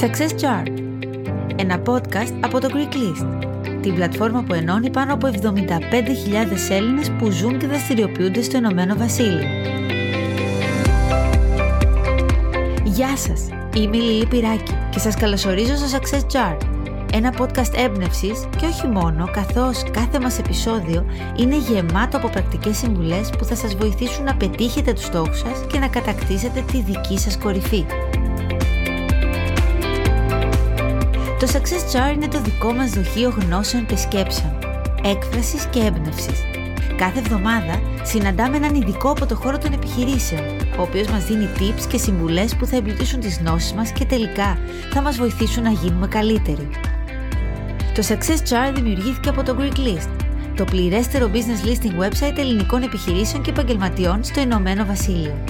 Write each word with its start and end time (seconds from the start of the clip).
Success 0.00 0.40
Jar 0.40 0.66
Ένα 1.56 1.82
podcast 1.84 2.32
από 2.40 2.60
το 2.60 2.68
Greek 2.72 2.94
List 2.94 3.46
Την 3.82 3.94
πλατφόρμα 3.94 4.42
που 4.42 4.54
ενώνει 4.54 4.90
πάνω 4.90 5.14
από 5.14 5.30
75.000 5.42 5.52
Έλληνες 6.70 7.10
που 7.18 7.30
ζουν 7.30 7.58
και 7.58 7.66
δραστηριοποιούνται 7.66 8.42
στο 8.42 8.56
Ηνωμένο 8.56 8.96
Βασίλειο. 8.96 9.46
Γεια 12.84 13.16
σας! 13.16 13.48
Είμαι 13.74 13.96
η 13.96 14.00
Λίλη 14.00 14.26
Πυράκη 14.26 14.74
και 14.90 14.98
σας 14.98 15.14
καλωσορίζω 15.14 15.76
στο 15.76 15.98
Success 15.98 16.20
Jar 16.20 16.75
ένα 17.16 17.34
podcast 17.38 17.74
έμπνευσης 17.74 18.46
και 18.56 18.66
όχι 18.66 18.86
μόνο, 18.86 19.28
καθώς 19.32 19.82
κάθε 19.90 20.20
μας 20.20 20.38
επεισόδιο 20.38 21.06
είναι 21.36 21.56
γεμάτο 21.56 22.16
από 22.16 22.28
πρακτικές 22.28 22.76
συμβουλές 22.76 23.30
που 23.38 23.44
θα 23.44 23.54
σας 23.54 23.74
βοηθήσουν 23.74 24.24
να 24.24 24.34
πετύχετε 24.34 24.92
τους 24.92 25.04
στόχους 25.04 25.38
σας 25.38 25.64
και 25.66 25.78
να 25.78 25.88
κατακτήσετε 25.88 26.60
τη 26.60 26.82
δική 26.82 27.18
σας 27.18 27.38
κορυφή. 27.38 27.86
Το 31.38 31.46
Success 31.52 31.96
Jar 31.96 32.14
είναι 32.14 32.28
το 32.28 32.40
δικό 32.40 32.72
μας 32.72 32.90
δοχείο 32.90 33.34
γνώσεων 33.40 33.86
και 33.86 33.96
σκέψεων, 33.96 34.58
έκφρασης 35.02 35.66
και 35.66 35.80
έμπνευσης. 35.80 36.42
Κάθε 36.96 37.18
εβδομάδα 37.18 37.80
συναντάμε 38.02 38.56
έναν 38.56 38.74
ειδικό 38.74 39.10
από 39.10 39.26
το 39.26 39.34
χώρο 39.34 39.58
των 39.58 39.72
επιχειρήσεων, 39.72 40.42
ο 40.78 40.82
οποίος 40.82 41.08
μας 41.08 41.24
δίνει 41.24 41.48
tips 41.58 41.86
και 41.88 41.98
συμβουλές 41.98 42.56
που 42.56 42.66
θα 42.66 42.76
εμπλουτίσουν 42.76 43.20
τις 43.20 43.38
γνώσεις 43.38 43.72
μας 43.72 43.90
και 43.90 44.04
τελικά 44.04 44.58
θα 44.92 45.00
μας 45.02 45.16
βοηθήσουν 45.16 45.62
να 45.62 45.70
γίνουμε 45.70 46.06
καλύτεροι. 46.06 46.68
Το 47.96 48.02
Success 48.08 48.48
Chart 48.48 48.74
δημιουργήθηκε 48.74 49.28
από 49.28 49.42
το 49.42 49.56
Greek 49.58 49.76
List, 49.76 50.16
το 50.56 50.64
πληρέστερο 50.64 51.30
business 51.32 51.66
listing 51.66 52.04
website 52.04 52.38
ελληνικών 52.38 52.82
επιχειρήσεων 52.82 53.42
και 53.42 53.50
επαγγελματιών 53.50 54.24
στο 54.24 54.40
Ηνωμένο 54.40 54.84
Βασίλειο. 54.84 55.44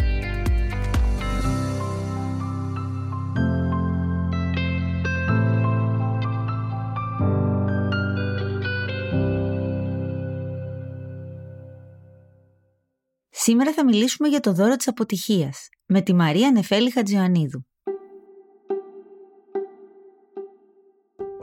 Σήμερα 13.31 13.73
θα 13.73 13.85
μιλήσουμε 13.85 14.29
για 14.29 14.41
το 14.41 14.53
δώρο 14.53 14.77
της 14.77 14.89
αποτυχίας 14.89 15.69
με 15.87 16.01
τη 16.01 16.15
Μαρία 16.15 16.51
Νεφέλη 16.51 16.91
Χατζιωαννίδου. 16.91 17.67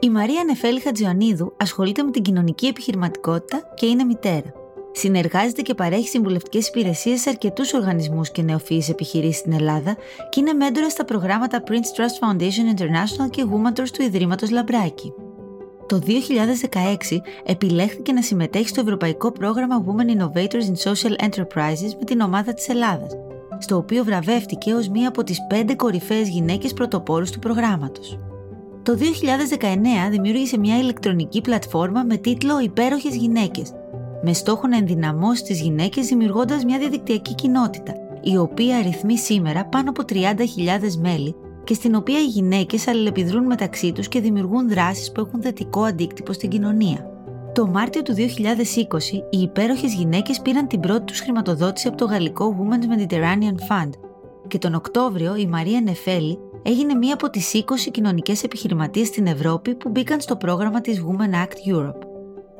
Η 0.03 0.09
Μαρία 0.09 0.43
Νεφέλη 0.43 0.79
Χατζιωαννίδου 0.79 1.53
ασχολείται 1.57 2.03
με 2.03 2.11
την 2.11 2.21
κοινωνική 2.21 2.65
επιχειρηματικότητα 2.65 3.73
και 3.75 3.85
είναι 3.85 4.03
μητέρα. 4.03 4.53
Συνεργάζεται 4.91 5.61
και 5.61 5.73
παρέχει 5.73 6.07
συμβουλευτικές 6.07 6.67
υπηρεσίες 6.67 7.21
σε 7.21 7.29
αρκετούς 7.29 7.73
οργανισμούς 7.73 8.31
και 8.31 8.41
νεοφυείς 8.41 8.89
επιχειρήσεις 8.89 9.37
στην 9.37 9.53
Ελλάδα 9.53 9.95
και 10.29 10.39
είναι 10.39 10.53
μέντορα 10.53 10.89
στα 10.89 11.05
προγράμματα 11.05 11.63
Prince 11.67 11.71
Trust 11.71 12.27
Foundation 12.27 12.77
International 12.77 13.29
και 13.29 13.45
Woman 13.51 13.89
του 13.93 14.01
Ιδρύματος 14.01 14.51
Λαμπράκη. 14.51 15.13
Το 15.87 15.99
2016 15.99 17.21
επιλέχθηκε 17.45 18.11
να 18.11 18.21
συμμετέχει 18.21 18.67
στο 18.67 18.81
ευρωπαϊκό 18.81 19.31
πρόγραμμα 19.31 19.85
Women 19.85 20.17
Innovators 20.17 20.63
in 20.63 20.91
Social 20.91 21.25
Enterprises 21.25 21.93
με 21.99 22.05
την 22.05 22.21
ομάδα 22.21 22.53
της 22.53 22.69
Ελλάδας, 22.69 23.11
στο 23.59 23.77
οποίο 23.77 24.03
βραβεύτηκε 24.03 24.73
ως 24.73 24.87
μία 24.87 25.07
από 25.07 25.23
τις 25.23 25.37
πέντε 25.49 25.75
κορυφαίες 25.75 26.29
γυναίκες 26.29 26.73
πρωτοπόρους 26.73 27.31
του 27.31 27.39
προγράμματος. 27.39 28.17
Το 28.83 28.97
2019 28.97 30.09
δημιούργησε 30.09 30.57
μια 30.57 30.77
ηλεκτρονική 30.77 31.41
πλατφόρμα 31.41 32.03
με 32.03 32.17
τίτλο 32.17 32.59
«Υπέροχες 32.59 33.15
γυναίκες», 33.15 33.73
με 34.23 34.33
στόχο 34.33 34.67
να 34.67 34.77
ενδυναμώσει 34.77 35.43
τις 35.43 35.61
γυναίκες 35.61 36.07
δημιουργώντας 36.07 36.65
μια 36.65 36.77
διαδικτυακή 36.79 37.35
κοινότητα, 37.35 37.93
η 38.21 38.37
οποία 38.37 38.77
αριθμεί 38.77 39.17
σήμερα 39.17 39.65
πάνω 39.65 39.89
από 39.89 40.03
30.000 40.09 40.95
μέλη 41.01 41.35
και 41.63 41.73
στην 41.73 41.95
οποία 41.95 42.19
οι 42.19 42.25
γυναίκες 42.25 42.87
αλληλεπιδρούν 42.87 43.45
μεταξύ 43.45 43.91
τους 43.91 44.07
και 44.07 44.19
δημιουργούν 44.19 44.69
δράσεις 44.69 45.11
που 45.11 45.19
έχουν 45.19 45.41
θετικό 45.41 45.81
αντίκτυπο 45.81 46.33
στην 46.33 46.49
κοινωνία. 46.49 47.07
Το 47.53 47.67
Μάρτιο 47.67 48.01
του 48.01 48.13
2020, 48.13 48.23
οι 49.29 49.39
υπέροχες 49.41 49.93
γυναίκες 49.93 50.39
πήραν 50.39 50.67
την 50.67 50.79
πρώτη 50.79 51.03
τους 51.03 51.19
χρηματοδότηση 51.19 51.87
από 51.87 51.97
το 51.97 52.05
γαλλικό 52.05 52.55
Women's 52.59 52.97
Mediterranean 52.97 53.55
Fund 53.69 53.89
και 54.47 54.57
τον 54.57 54.73
Οκτώβριο 54.73 55.35
η 55.35 55.45
Μαρία 55.47 55.81
Νεφέλη 55.81 56.39
έγινε 56.63 56.93
μία 56.93 57.13
από 57.13 57.29
τις 57.29 57.51
20 57.53 57.61
κοινωνικές 57.91 58.43
επιχειρηματίες 58.43 59.07
στην 59.07 59.27
Ευρώπη 59.27 59.75
που 59.75 59.89
μπήκαν 59.89 60.21
στο 60.21 60.35
πρόγραμμα 60.35 60.81
της 60.81 61.03
Women 61.05 61.33
Act 61.33 61.75
Europe. 61.75 62.07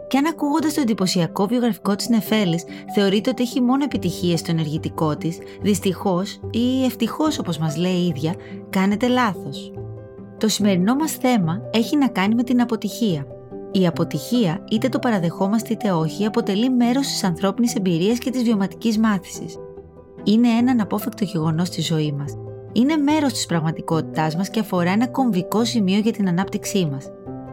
Και 0.08 0.18
αν 0.18 0.26
ακούγοντας 0.26 0.74
το 0.74 0.82
εντυπωσιακό 0.82 1.46
βιογραφικό 1.46 1.96
της 1.96 2.10
Νεφέλης, 2.10 2.64
θεωρείτε 2.96 3.30
ότι 3.30 3.44
έχει 3.44 3.62
μόνο 3.62 3.84
επιτυχίες 3.84 4.40
στο 4.40 4.52
ενεργητικό 4.52 5.18
της, 5.18 5.38
δυστυχώς 5.62 6.40
ή 6.50 6.84
ευτυχώς 6.86 7.40
όπως 7.40 7.58
μας 7.58 7.78
λέει 7.78 7.96
η 7.96 8.08
ίδια, 8.08 8.36
κάνετε 8.70 9.08
λάθος. 9.08 9.74
Το 10.38 10.48
σημερινό 10.48 10.96
μας 10.96 11.12
θέμα 11.12 11.62
έχει 11.74 11.98
να 11.98 12.08
κάνει 12.08 12.36
με 12.36 12.44
την 12.44 12.62
αποτυχία. 12.62 13.28
Η 13.72 13.88
αποτυχία, 13.88 14.66
είτε 14.72 14.90
το 14.90 15.00
παραδεχόμαστε 15.00 15.74
είτε 15.74 15.92
όχι, 15.92 16.26
αποτελεί 16.26 16.70
μέρος 16.70 17.08
της 17.08 17.24
ανθρώπινης 17.24 17.76
εμπειρίας 17.76 18.18
και 18.18 18.30
της 18.30 18.44
βιωματικής 18.44 18.98
μάθησης. 18.98 19.58
Είναι 20.24 20.48
ένα 20.48 20.72
αναπόφευκτο 20.72 21.24
γεγονός 21.24 21.68
στη 21.68 21.82
ζωή 21.82 22.12
μας 22.12 22.38
είναι 22.74 22.98
μέρος 22.98 23.34
της 23.34 23.46
πραγματικότητάς 23.46 24.36
μας 24.36 24.50
και 24.50 24.60
αφορά 24.60 24.92
ένα 24.92 25.08
κομβικό 25.08 25.66
σημείο 25.66 26.00
για 26.00 26.12
την 26.12 26.28
ανάπτυξή 26.28 26.86
μας. 26.86 27.12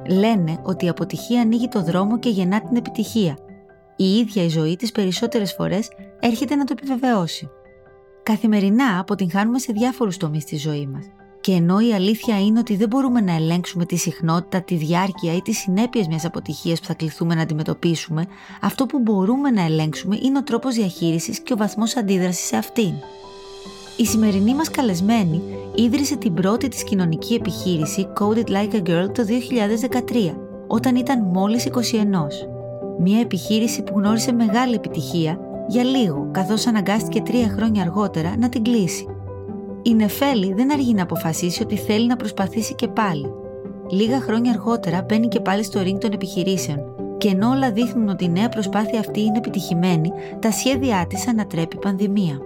Λένε 0.08 0.60
ότι 0.62 0.84
η 0.84 0.88
αποτυχία 0.88 1.40
ανοίγει 1.40 1.68
το 1.68 1.82
δρόμο 1.82 2.18
και 2.18 2.28
γεννά 2.28 2.60
την 2.60 2.76
επιτυχία. 2.76 3.38
Η 3.96 4.04
ίδια 4.04 4.44
η 4.44 4.48
ζωή 4.48 4.76
τις 4.76 4.92
περισσότερες 4.92 5.52
φορές 5.52 5.88
έρχεται 6.20 6.54
να 6.54 6.64
το 6.64 6.74
επιβεβαιώσει. 6.78 7.50
Καθημερινά 8.22 8.98
αποτυγχάνουμε 8.98 9.58
σε 9.58 9.72
διάφορους 9.72 10.16
τομείς 10.16 10.44
της 10.44 10.62
ζωή 10.62 10.86
μας. 10.86 11.04
Και 11.40 11.52
ενώ 11.52 11.80
η 11.80 11.92
αλήθεια 11.92 12.40
είναι 12.40 12.58
ότι 12.58 12.76
δεν 12.76 12.88
μπορούμε 12.88 13.20
να 13.20 13.34
ελέγξουμε 13.34 13.84
τη 13.84 13.96
συχνότητα, 13.96 14.62
τη 14.62 14.74
διάρκεια 14.74 15.34
ή 15.34 15.42
τις 15.42 15.58
συνέπειες 15.58 16.06
μιας 16.06 16.24
αποτυχίας 16.24 16.80
που 16.80 16.86
θα 16.86 16.94
κληθούμε 16.94 17.34
να 17.34 17.42
αντιμετωπίσουμε, 17.42 18.26
αυτό 18.60 18.86
που 18.86 18.98
μπορούμε 18.98 19.50
να 19.50 19.64
ελέγξουμε 19.64 20.18
είναι 20.22 20.38
ο 20.38 20.42
τρόπος 20.42 20.74
διαχείρισης 20.74 21.40
και 21.40 21.52
ο 21.52 21.56
βαθμός 21.56 21.96
αντίδρασης 21.96 22.46
σε 22.46 22.56
αυτήν. 22.56 22.92
Η 23.96 24.06
σημερινή 24.06 24.54
μας 24.54 24.70
καλεσμένη 24.70 25.42
ίδρυσε 25.74 26.16
την 26.16 26.34
πρώτη 26.34 26.68
της 26.68 26.84
κοινωνική 26.84 27.34
επιχείρηση 27.34 28.08
Coded 28.20 28.48
Like 28.48 28.74
a 28.74 28.82
Girl 28.82 29.14
το 29.14 29.24
2013, 29.24 30.36
όταν 30.66 30.96
ήταν 30.96 31.22
μόλις 31.22 31.64
21. 31.64 32.46
Μια 32.98 33.20
επιχείρηση 33.20 33.82
που 33.82 33.98
γνώρισε 33.98 34.32
μεγάλη 34.32 34.74
επιτυχία 34.74 35.38
για 35.68 35.84
λίγο, 35.84 36.28
καθώς 36.32 36.66
αναγκάστηκε 36.66 37.20
τρία 37.20 37.48
χρόνια 37.48 37.82
αργότερα 37.82 38.36
να 38.38 38.48
την 38.48 38.62
κλείσει. 38.62 39.06
Η 39.82 39.94
Νεφέλη 39.94 40.52
δεν 40.52 40.72
αργεί 40.72 40.94
να 40.94 41.02
αποφασίσει 41.02 41.62
ότι 41.62 41.76
θέλει 41.76 42.06
να 42.06 42.16
προσπαθήσει 42.16 42.74
και 42.74 42.88
πάλι. 42.88 43.32
Λίγα 43.90 44.20
χρόνια 44.20 44.52
αργότερα 44.52 45.02
μπαίνει 45.02 45.28
και 45.28 45.40
πάλι 45.40 45.64
στο 45.64 45.80
ring 45.80 45.98
των 46.00 46.12
επιχειρήσεων 46.12 46.90
και 47.18 47.28
ενώ 47.28 47.50
όλα 47.50 47.72
δείχνουν 47.72 48.08
ότι 48.08 48.24
η 48.24 48.28
νέα 48.28 48.48
προσπάθεια 48.48 48.98
αυτή 49.00 49.20
είναι 49.20 49.38
επιτυχημένη, 49.38 50.12
τα 50.38 50.50
σχέδιά 50.50 51.06
της 51.08 51.28
ανατρέπει 51.28 51.76
πανδημία. 51.76 52.38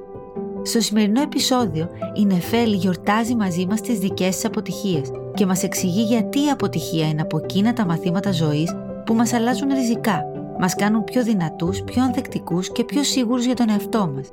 Στο 0.63 0.81
σημερινό 0.81 1.21
επεισόδιο, 1.21 1.89
η 2.15 2.25
Νεφέλη 2.25 2.77
γιορτάζει 2.77 3.35
μαζί 3.35 3.67
μας 3.67 3.81
τις 3.81 3.99
δικές 3.99 4.35
της 4.35 4.45
αποτυχίες 4.45 5.11
και 5.35 5.47
μας 5.47 5.63
εξηγεί 5.63 6.03
γιατί 6.03 6.39
η 6.39 6.51
αποτυχία 6.51 7.09
είναι 7.09 7.23
από 7.23 7.39
εκείνα 7.43 7.73
τα 7.73 7.87
μαθήματα 7.87 8.33
ζωής 8.33 8.77
που 9.05 9.15
μας 9.15 9.33
αλλάζουν 9.33 9.69
ριζικά, 9.69 10.25
μας 10.59 10.75
κάνουν 10.75 11.05
πιο 11.05 11.23
δυνατούς, 11.23 11.83
πιο 11.83 12.03
ανθεκτικούς 12.03 12.73
και 12.73 12.85
πιο 12.85 13.03
σίγουρους 13.03 13.45
για 13.45 13.55
τον 13.55 13.69
εαυτό 13.69 14.13
μας. 14.15 14.29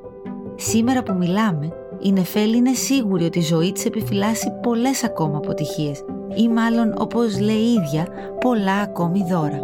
Σήμερα 0.56 1.04
που 1.04 1.14
μιλάμε, 1.14 1.74
η 2.04 2.12
Νεφέλη 2.12 2.58
είναι 2.58 2.74
σίγουρη 2.74 3.24
ότι 3.24 3.40
η 3.40 3.42
ζωή 3.42 3.72
της 3.72 3.86
επιφυλάσσει 3.86 4.52
πολλές 4.62 5.04
ακόμα 5.04 5.38
αποτυχίες 5.38 6.04
ή 6.36 6.48
μάλλον 6.48 6.94
όπως 6.98 7.40
λέει 7.40 7.56
η 7.56 7.74
ίδια 7.74 8.08
πολλά 8.40 8.80
ακόμη 8.80 9.24
δώρα. 9.24 9.60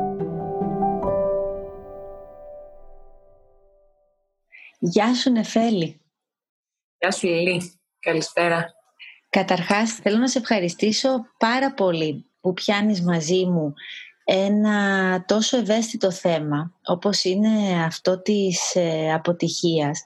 Γεια 4.80 5.16
σου 5.16 5.32
Νεφέλη. 5.32 6.02
Γεια 7.00 7.12
σου 7.12 7.28
Λίλη. 7.28 7.80
Καλησπέρα. 8.00 8.66
Καταρχάς 9.30 9.92
θέλω 9.92 10.18
να 10.18 10.28
σε 10.28 10.38
ευχαριστήσω 10.38 11.10
πάρα 11.38 11.74
πολύ 11.74 12.26
που 12.42 12.54
πιάνεις 12.54 13.02
μαζί 13.02 13.46
μου 13.46 13.74
ένα 14.24 15.24
τόσο 15.28 15.58
ευαίσθητο 15.58 16.12
θέμα 16.12 16.74
όπως 16.86 17.24
είναι 17.24 17.84
αυτό 17.86 18.22
της 18.22 18.76
ε, 18.76 19.14
αποτυχίας 19.14 20.06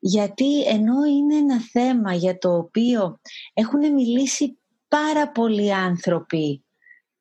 γιατί 0.00 0.64
ενώ 0.64 1.04
είναι 1.04 1.34
ένα 1.34 1.60
θέμα 1.60 2.14
για 2.14 2.38
το 2.38 2.56
οποίο 2.56 3.20
έχουν 3.54 3.92
μιλήσει 3.92 4.58
πάρα 4.88 5.30
πολλοί 5.30 5.74
άνθρωποι 5.74 6.64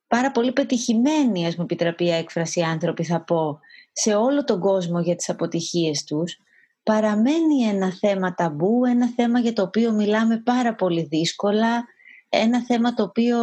πάρα 0.09 0.31
πολύ 0.31 0.51
πετυχημένοι, 0.51 1.45
ας 1.45 1.55
μου 1.55 1.63
επιτραπεί 1.63 2.03
η 2.03 2.11
έκφραση 2.11 2.61
άνθρωποι 2.61 3.03
θα 3.03 3.21
πω, 3.23 3.59
σε 3.91 4.15
όλο 4.15 4.43
τον 4.43 4.59
κόσμο 4.59 5.01
για 5.01 5.15
τις 5.15 5.29
αποτυχίες 5.29 6.03
τους, 6.03 6.37
παραμένει 6.83 7.63
ένα 7.63 7.93
θέμα 7.93 8.33
ταμπού, 8.33 8.85
ένα 8.85 9.07
θέμα 9.07 9.39
για 9.39 9.53
το 9.53 9.61
οποίο 9.61 9.91
μιλάμε 9.91 10.37
πάρα 10.37 10.75
πολύ 10.75 11.03
δύσκολα, 11.03 11.85
ένα 12.29 12.63
θέμα 12.63 12.93
το 12.93 13.03
οποίο 13.03 13.37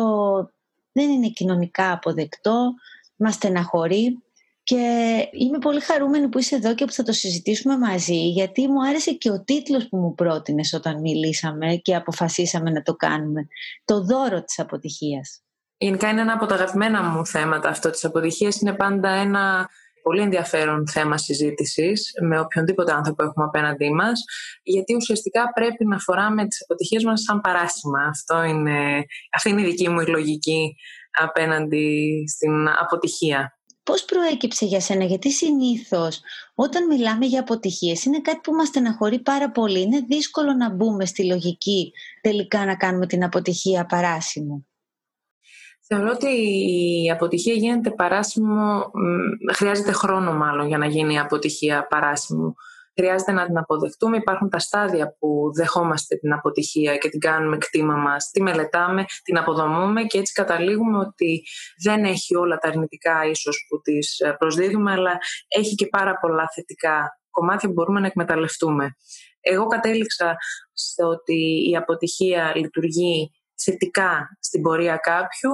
δεν 0.92 1.10
είναι 1.10 1.28
κοινωνικά 1.28 1.92
αποδεκτό, 1.92 2.74
μας 3.16 3.34
στεναχωρεί 3.34 4.22
και 4.66 4.84
είμαι 5.32 5.58
πολύ 5.58 5.80
χαρούμενη 5.80 6.28
που 6.28 6.38
είσαι 6.38 6.54
εδώ 6.54 6.74
και 6.74 6.84
που 6.84 6.92
θα 6.92 7.02
το 7.02 7.12
συζητήσουμε 7.12 7.78
μαζί 7.78 8.28
γιατί 8.28 8.68
μου 8.68 8.86
άρεσε 8.88 9.12
και 9.12 9.30
ο 9.30 9.44
τίτλος 9.44 9.88
που 9.88 9.96
μου 9.96 10.14
πρότεινες 10.14 10.72
όταν 10.72 11.00
μιλήσαμε 11.00 11.74
και 11.74 11.94
αποφασίσαμε 11.94 12.70
να 12.70 12.82
το 12.82 12.94
κάνουμε. 12.94 13.46
Το 13.84 14.04
δώρο 14.04 14.44
της 14.44 14.58
αποτυχίας. 14.58 15.42
Γενικά 15.76 16.08
είναι 16.08 16.20
ένα 16.20 16.32
από 16.32 16.46
τα 16.46 16.54
αγαπημένα 16.54 17.02
μου 17.02 17.26
θέματα 17.26 17.68
αυτό 17.68 17.90
της 17.90 18.04
αποτυχίας. 18.04 18.60
Είναι 18.60 18.72
πάντα 18.72 19.08
ένα 19.08 19.68
πολύ 20.02 20.20
ενδιαφέρον 20.20 20.88
θέμα 20.88 21.18
συζήτησης 21.18 22.12
με 22.22 22.40
οποιονδήποτε 22.40 22.92
άνθρωπο 22.92 23.22
έχουμε 23.22 23.44
απέναντί 23.44 23.92
μας 23.92 24.24
γιατί 24.62 24.94
ουσιαστικά 24.94 25.52
πρέπει 25.54 25.84
να 25.84 25.98
φοράμε 25.98 26.46
τις 26.46 26.62
αποτυχίες 26.62 27.04
μας 27.04 27.20
σαν 27.20 27.40
παράσημα. 27.40 28.00
Αυτό 28.08 28.42
είναι, 28.42 29.04
αυτή 29.34 29.48
είναι 29.48 29.60
η 29.60 29.64
δική 29.64 29.88
μου 29.88 30.04
λογική 30.06 30.76
απέναντι 31.10 32.24
στην 32.28 32.68
αποτυχία. 32.68 33.55
Πώς 33.86 34.04
προέκυψε 34.04 34.64
για 34.64 34.80
σένα, 34.80 35.04
γιατί 35.04 35.32
συνήθως 35.32 36.20
όταν 36.54 36.86
μιλάμε 36.86 37.26
για 37.26 37.40
αποτυχίες 37.40 38.04
είναι 38.04 38.20
κάτι 38.20 38.38
που 38.42 38.52
μας 38.52 38.68
στεναχωρεί 38.68 39.18
πάρα 39.18 39.50
πολύ. 39.50 39.80
Είναι 39.80 40.00
δύσκολο 40.00 40.52
να 40.52 40.70
μπούμε 40.70 41.06
στη 41.06 41.26
λογική 41.26 41.92
τελικά 42.20 42.64
να 42.64 42.76
κάνουμε 42.76 43.06
την 43.06 43.24
αποτυχία 43.24 43.86
παράσιμο. 43.86 44.66
Θεωρώ 45.80 46.10
ότι 46.10 46.26
η 47.04 47.10
αποτυχία 47.10 47.54
γίνεται 47.54 47.90
παράσιμο, 47.90 48.90
χρειάζεται 49.54 49.92
χρόνο 49.92 50.32
μάλλον 50.32 50.66
για 50.66 50.78
να 50.78 50.86
γίνει 50.86 51.14
η 51.14 51.18
αποτυχία 51.18 51.86
παράσιμο 51.86 52.54
χρειάζεται 52.96 53.32
να 53.32 53.46
την 53.46 53.58
αποδεχτούμε. 53.58 54.16
Υπάρχουν 54.16 54.48
τα 54.48 54.58
στάδια 54.58 55.16
που 55.18 55.52
δεχόμαστε 55.54 56.16
την 56.16 56.32
αποτυχία 56.32 56.96
και 56.96 57.08
την 57.08 57.20
κάνουμε 57.20 57.58
κτήμα 57.58 57.96
μας, 57.96 58.30
τη 58.30 58.42
μελετάμε, 58.42 59.04
την 59.22 59.38
αποδομούμε 59.38 60.02
και 60.02 60.18
έτσι 60.18 60.32
καταλήγουμε 60.32 60.98
ότι 60.98 61.42
δεν 61.84 62.04
έχει 62.04 62.36
όλα 62.36 62.56
τα 62.56 62.68
αρνητικά 62.68 63.24
ίσως 63.30 63.66
που 63.68 63.80
τις 63.80 64.18
ε, 64.18 64.36
προσδίδουμε, 64.38 64.92
αλλά 64.92 65.18
έχει 65.48 65.74
και 65.74 65.86
πάρα 65.86 66.18
πολλά 66.18 66.48
θετικά 66.54 67.20
κομμάτια 67.30 67.68
που 67.68 67.74
μπορούμε 67.74 68.00
να 68.00 68.06
εκμεταλλευτούμε. 68.06 68.96
Εγώ 69.40 69.66
κατέληξα 69.66 70.36
στο 70.72 71.06
ότι 71.06 71.70
η 71.70 71.76
αποτυχία 71.76 72.52
λειτουργεί 72.56 73.30
θετικά 73.62 74.38
στην 74.40 74.62
πορεία 74.62 74.96
κάποιου, 74.96 75.50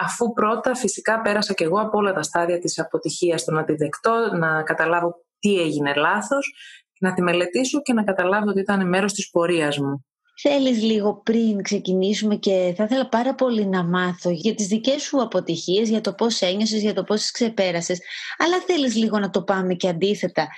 αφού 0.00 0.32
πρώτα 0.32 0.74
φυσικά 0.74 1.20
πέρασα 1.20 1.52
και 1.52 1.64
εγώ 1.64 1.80
από 1.80 1.98
όλα 1.98 2.12
τα 2.12 2.22
στάδια 2.22 2.58
της 2.58 2.78
αποτυχίας, 2.78 3.44
το 3.44 3.52
να 3.52 3.64
τη 3.64 3.74
δεκτώ, 3.74 4.30
να 4.38 4.62
καταλάβω 4.62 5.24
τι 5.38 5.60
έγινε 5.60 5.94
λάθος 5.94 6.54
να 7.00 7.14
τη 7.14 7.22
μελετήσω 7.22 7.82
και 7.82 7.92
να 7.92 8.04
καταλάβω 8.04 8.48
ότι 8.48 8.60
ήταν 8.60 8.88
μέρος 8.88 9.12
της 9.12 9.30
πορείας 9.30 9.78
μου. 9.78 10.04
Θέλεις 10.42 10.82
λίγο 10.82 11.20
πριν 11.24 11.62
ξεκινήσουμε 11.62 12.36
και 12.36 12.74
θα 12.76 12.84
ήθελα 12.84 13.08
πάρα 13.08 13.34
πολύ 13.34 13.66
να 13.66 13.84
μάθω 13.84 14.30
για 14.30 14.54
τις 14.54 14.66
δικές 14.66 15.02
σου 15.02 15.22
αποτυχίες, 15.22 15.88
για 15.88 16.00
το 16.00 16.12
πώς 16.12 16.40
ένιωσες, 16.40 16.80
για 16.80 16.94
το 16.94 17.02
πώς 17.04 17.20
τις 17.20 17.30
ξεπέρασες, 17.30 18.00
αλλά 18.38 18.60
θέλεις 18.66 18.94
λίγο 18.96 19.18
να 19.18 19.30
το 19.30 19.42
πάμε 19.42 19.74
και 19.74 19.88
αντίθετα. 19.88 20.48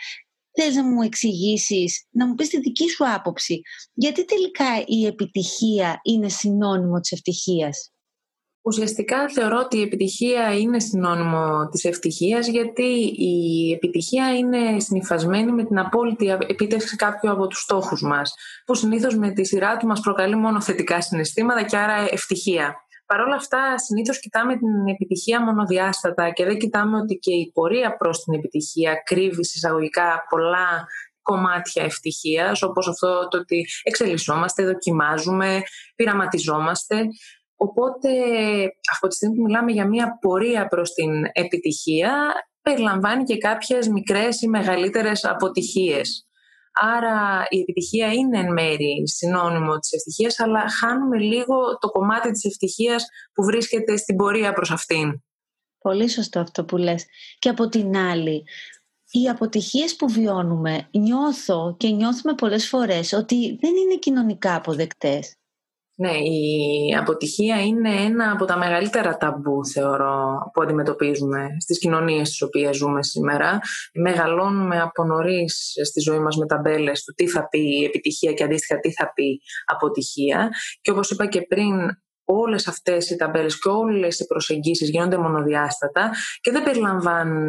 Θες 0.53 0.75
να 0.75 0.85
μου 0.85 1.03
εξηγήσεις, 1.03 2.07
να 2.11 2.27
μου 2.27 2.35
πεις 2.35 2.49
τη 2.49 2.61
δική 2.61 2.89
σου 2.89 3.13
άποψη, 3.15 3.61
γιατί 3.93 4.25
τελικά 4.25 4.65
η 4.87 5.07
επιτυχία 5.07 6.01
είναι 6.03 6.29
συνώνυμο 6.29 7.01
της 7.01 7.13
ευτυχίας; 7.13 7.93
Ουσιαστικά 8.69 9.29
θεωρώ 9.29 9.59
ότι 9.59 9.79
η 9.79 9.83
επιτυχία 9.83 10.59
είναι 10.59 10.81
συνώνυμο 10.81 11.69
της 11.69 11.85
ευτυχίας 11.85 12.47
γιατί 12.49 13.13
η 13.17 13.73
επιτυχία 13.73 14.37
είναι 14.37 14.81
συνειφασμένη 14.81 15.53
με 15.53 15.65
την 15.65 15.79
απόλυτη 15.79 16.29
επίτευξη 16.29 16.97
κάποιου 16.97 17.31
από 17.31 17.47
τους 17.47 17.61
στόχους 17.61 18.03
μας 18.03 18.35
που 18.65 18.75
συνήθως 18.75 19.17
με 19.17 19.31
τη 19.31 19.45
σειρά 19.45 19.77
του 19.77 19.87
μας 19.87 20.01
προκαλεί 20.01 20.37
μόνο 20.37 20.61
θετικά 20.61 21.01
συναισθήματα 21.01 21.63
και 21.63 21.77
άρα 21.77 22.07
ευτυχία. 22.11 22.77
Παρ' 23.07 23.21
όλα 23.21 23.35
αυτά, 23.35 23.79
συνήθως 23.79 24.21
κοιτάμε 24.21 24.57
την 24.57 24.89
επιτυχία 24.89 25.43
μονοδιάστατα 25.45 26.31
και 26.31 26.45
δεν 26.45 26.59
κοιτάμε 26.59 26.97
ότι 26.97 27.15
και 27.15 27.35
η 27.35 27.51
πορεία 27.55 27.97
προς 27.97 28.23
την 28.23 28.35
επιτυχία 28.35 29.03
κρύβει 29.05 29.45
συσσαγωγικά 29.45 30.25
πολλά 30.29 30.87
κομμάτια 31.23 31.83
ευτυχίας, 31.85 32.63
όπως 32.63 32.89
αυτό 32.89 33.29
το 33.29 33.39
ότι 33.39 33.67
εξελισσόμαστε, 33.83 34.65
δοκιμάζουμε, 34.65 35.63
πειραματιζόμαστε. 35.97 36.97
Οπότε, 37.61 38.11
από 38.97 39.07
τη 39.09 39.15
στιγμή 39.15 39.37
που 39.37 39.43
μιλάμε 39.43 39.73
για 39.73 39.87
μια 39.87 40.19
πορεία 40.21 40.67
προς 40.67 40.93
την 40.93 41.11
επιτυχία, 41.33 42.33
περιλαμβάνει 42.63 43.25
και 43.25 43.39
κάποιες 43.39 43.89
μικρές 43.89 44.41
ή 44.43 44.49
μεγαλύτερες 44.49 45.25
αποτυχίες. 45.25 46.29
Άρα 46.73 47.47
η 47.49 47.61
επιτυχία 47.61 48.13
είναι 48.13 48.39
εν 48.39 48.53
μέρη 48.53 49.03
συνώνυμο 49.09 49.79
της 49.79 49.93
ευτυχίας, 49.93 50.39
αλλά 50.39 50.65
χάνουμε 50.81 51.19
λίγο 51.19 51.79
το 51.81 51.89
κομμάτι 51.89 52.31
της 52.31 52.45
ευτυχίας 52.45 53.05
που 53.33 53.45
βρίσκεται 53.45 53.97
στην 53.97 54.17
πορεία 54.17 54.53
προς 54.53 54.71
αυτήν. 54.71 55.23
Πολύ 55.79 56.09
σωστό 56.09 56.41
αυτό 56.41 56.65
που 56.65 56.77
λες. 56.77 57.07
Και 57.39 57.49
από 57.49 57.69
την 57.69 57.97
άλλη, 57.97 58.45
οι 59.11 59.29
αποτυχίες 59.29 59.97
που 59.97 60.09
βιώνουμε 60.09 60.89
νιώθω 60.91 61.77
και 61.79 61.89
νιώθουμε 61.89 62.35
πολλές 62.35 62.69
φορές 62.69 63.13
ότι 63.13 63.57
δεν 63.61 63.77
είναι 63.77 63.97
κοινωνικά 63.99 64.55
αποδεκτές. 64.55 65.37
Ναι, 66.01 66.11
η 66.11 66.95
αποτυχία 66.99 67.63
είναι 67.63 67.91
ένα 67.91 68.31
από 68.33 68.45
τα 68.45 68.59
μεγαλύτερα 68.59 69.17
ταμπού, 69.17 69.67
θεωρώ, 69.67 70.51
που 70.53 70.63
αντιμετωπίζουμε 70.63 71.47
στις 71.59 71.79
κοινωνίες 71.79 72.29
στις 72.29 72.43
οποίες 72.43 72.77
ζούμε 72.77 73.03
σήμερα. 73.03 73.59
Μεγαλώνουμε 73.95 74.81
από 74.81 75.05
νωρίς 75.05 75.73
στη 75.85 76.01
ζωή 76.01 76.19
μας 76.19 76.37
με 76.37 76.47
ταμπέλες 76.47 77.05
του 77.05 77.13
τι 77.15 77.29
θα 77.29 77.49
πει 77.49 77.85
επιτυχία 77.85 78.33
και 78.33 78.45
αντίστοιχα 78.45 78.81
τι 78.81 78.93
θα 78.93 79.13
πει 79.13 79.41
αποτυχία. 79.65 80.49
Και 80.81 80.91
όπως 80.91 81.11
είπα 81.11 81.27
και 81.27 81.43
πριν, 81.43 81.75
όλες 82.25 82.69
αυτές 82.69 83.11
οι 83.11 83.17
ταμπέλες 83.17 83.59
και 83.59 83.69
όλες 83.69 84.21
οι 84.21 84.27
προσεγγίσεις 84.27 84.91
γίνονται 84.91 85.19
μονοδιάστατα 85.19 86.11
και 86.41 86.51
δεν 86.51 86.63
περιλαμβάνουν 86.63 87.49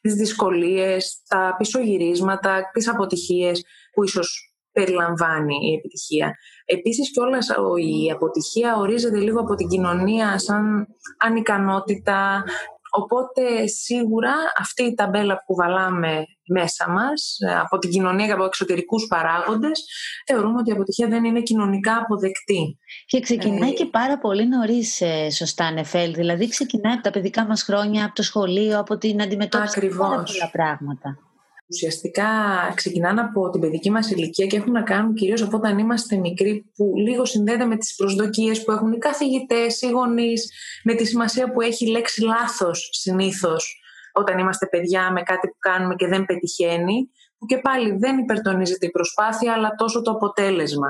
τις 0.00 0.14
δυσκολίες, 0.14 1.22
τα 1.28 1.54
πισωγυρίσματα, 1.58 2.70
τις 2.72 2.88
αποτυχίες 2.88 3.64
που 3.92 4.04
ίσως 4.04 4.55
περιλαμβάνει 4.76 5.56
η 5.70 5.74
επιτυχία. 5.74 6.34
Επίσης 6.64 7.10
κιόλας 7.10 7.48
η 7.76 8.10
αποτυχία 8.10 8.76
ορίζεται 8.76 9.18
λίγο 9.18 9.40
από 9.40 9.54
την 9.54 9.68
κοινωνία 9.68 10.38
σαν 10.38 10.86
ανικανότητα, 11.18 12.44
Οπότε 12.90 13.66
σίγουρα 13.66 14.32
αυτή 14.58 14.82
η 14.82 14.94
ταμπέλα 14.94 15.42
που 15.46 15.54
βαλάμε 15.54 16.24
μέσα 16.48 16.90
μας 16.90 17.38
από 17.62 17.78
την 17.78 17.90
κοινωνία 17.90 18.26
και 18.26 18.32
από 18.32 18.44
εξωτερικούς 18.44 19.06
παράγοντες 19.06 19.84
θεωρούμε 20.26 20.58
ότι 20.58 20.70
η 20.70 20.72
αποτυχία 20.72 21.08
δεν 21.08 21.24
είναι 21.24 21.40
κοινωνικά 21.40 21.96
αποδεκτή. 21.96 22.78
Και 23.06 23.20
ξεκινάει 23.20 23.70
ε, 23.70 23.72
και 23.72 23.86
πάρα 23.86 24.18
πολύ 24.18 24.48
νωρίς, 24.48 25.00
ε, 25.00 25.30
σωστά, 25.30 25.70
Νεφέλ. 25.70 26.14
Δηλαδή, 26.14 26.48
ξεκινάει 26.48 26.92
από 26.92 27.02
τα 27.02 27.10
παιδικά 27.10 27.46
μας 27.46 27.62
χρόνια, 27.62 28.04
από 28.04 28.14
το 28.14 28.22
σχολείο, 28.22 28.78
από 28.78 28.98
την 28.98 29.22
αντιμετώπιση 29.22 29.74
Ακριβώς. 29.76 30.08
πάρα 30.08 30.22
πολλά 30.22 30.50
πράγματα 30.52 31.25
ουσιαστικά 31.70 32.28
ξεκινάνε 32.74 33.20
από 33.20 33.50
την 33.50 33.60
παιδική 33.60 33.90
μας 33.90 34.10
ηλικία 34.10 34.46
και 34.46 34.56
έχουν 34.56 34.72
να 34.72 34.82
κάνουν 34.82 35.14
κυρίως 35.14 35.42
από 35.42 35.56
όταν 35.56 35.78
είμαστε 35.78 36.16
μικροί 36.16 36.70
που 36.76 36.92
λίγο 36.96 37.24
συνδέεται 37.24 37.64
με 37.64 37.76
τις 37.76 37.94
προσδοκίες 37.94 38.64
που 38.64 38.72
έχουν 38.72 38.92
οι 38.92 38.98
καθηγητές, 38.98 39.82
οι 39.82 39.88
γονείς, 39.88 40.52
με 40.84 40.94
τη 40.94 41.04
σημασία 41.04 41.52
που 41.52 41.60
έχει 41.60 41.84
η 41.84 41.90
λέξη 41.90 42.22
λάθος 42.22 42.88
συνήθως 42.92 43.80
όταν 44.12 44.38
είμαστε 44.38 44.66
παιδιά 44.66 45.12
με 45.12 45.22
κάτι 45.22 45.48
που 45.48 45.56
κάνουμε 45.58 45.94
και 45.94 46.06
δεν 46.06 46.24
πετυχαίνει, 46.24 47.10
που 47.38 47.46
και 47.46 47.58
πάλι 47.58 47.96
δεν 47.98 48.18
υπερτονίζεται 48.18 48.86
η 48.86 48.90
προσπάθεια 48.90 49.52
αλλά 49.52 49.74
τόσο 49.76 50.02
το 50.02 50.10
αποτέλεσμα. 50.10 50.88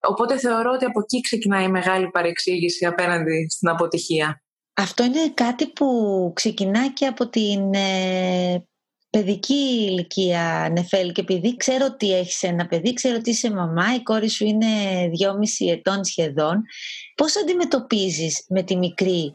Οπότε 0.00 0.38
θεωρώ 0.38 0.70
ότι 0.72 0.84
από 0.84 1.00
εκεί 1.00 1.20
ξεκινάει 1.20 1.64
η 1.64 1.68
μεγάλη 1.68 2.08
παρεξήγηση 2.08 2.86
απέναντι 2.86 3.46
στην 3.48 3.68
αποτυχία. 3.68 4.42
Αυτό 4.74 5.04
είναι 5.04 5.30
κάτι 5.34 5.66
που 5.66 5.86
ξεκινά 6.34 6.88
και 6.88 7.06
από 7.06 7.28
την 7.28 7.74
ε, 7.74 8.66
παιδική 9.10 9.86
ηλικία, 9.88 10.68
Νεφέλ, 10.72 11.12
και 11.12 11.20
επειδή 11.20 11.56
ξέρω 11.56 11.86
ότι 11.86 12.14
έχεις 12.14 12.42
ένα 12.42 12.66
παιδί, 12.66 12.92
ξέρω 12.92 13.16
ότι 13.16 13.30
είσαι 13.30 13.50
μαμά, 13.50 13.94
η 13.94 14.02
κόρη 14.02 14.28
σου 14.28 14.44
είναι 14.44 14.66
δυόμιση 15.10 15.66
ετών 15.66 16.04
σχεδόν, 16.04 16.62
πώς 17.14 17.36
αντιμετωπίζεις 17.36 18.44
με 18.48 18.62
τη 18.62 18.76
μικρή 18.76 19.34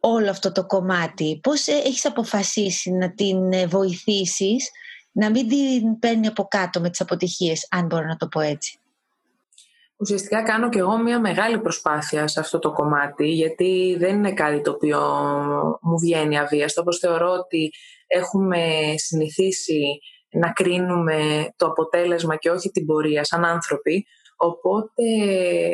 όλο 0.00 0.30
αυτό 0.30 0.52
το 0.52 0.66
κομμάτι, 0.66 1.38
πώς 1.42 1.66
ε, 1.66 1.72
έχεις 1.72 2.06
αποφασίσει 2.06 2.90
να 2.90 3.12
την 3.12 3.52
ε, 3.52 3.66
βοηθήσεις, 3.66 4.70
να 5.12 5.30
μην 5.30 5.48
την 5.48 5.98
παίρνει 5.98 6.26
από 6.26 6.44
κάτω 6.44 6.80
με 6.80 6.90
τις 6.90 7.00
αποτυχίες, 7.00 7.66
αν 7.70 7.86
μπορώ 7.86 8.06
να 8.06 8.16
το 8.16 8.26
πω 8.28 8.40
έτσι; 8.40 8.78
Ουσιαστικά 9.96 10.42
κάνω 10.42 10.68
και 10.68 10.78
εγώ 10.78 10.98
μια 10.98 11.20
μεγάλη 11.20 11.58
προσπάθεια 11.58 12.26
σε 12.26 12.40
αυτό 12.40 12.58
το 12.58 12.72
κομμάτι, 12.72 13.28
γιατί 13.28 13.96
δεν 13.98 14.14
είναι 14.14 14.32
κάτι 14.32 14.60
το 14.60 14.70
οποίο 14.70 15.00
μου 15.80 15.98
βγαίνει 15.98 16.38
αβίαστο. 16.38 16.80
Όπως 16.80 16.98
θεωρώ 16.98 17.30
ότι 17.30 17.72
έχουμε 18.08 18.94
συνηθίσει 18.96 19.98
να 20.30 20.52
κρίνουμε 20.52 21.48
το 21.56 21.66
αποτέλεσμα 21.66 22.36
και 22.36 22.50
όχι 22.50 22.70
την 22.70 22.86
πορεία 22.86 23.24
σαν 23.24 23.44
άνθρωποι, 23.44 24.06
Οπότε 24.40 25.04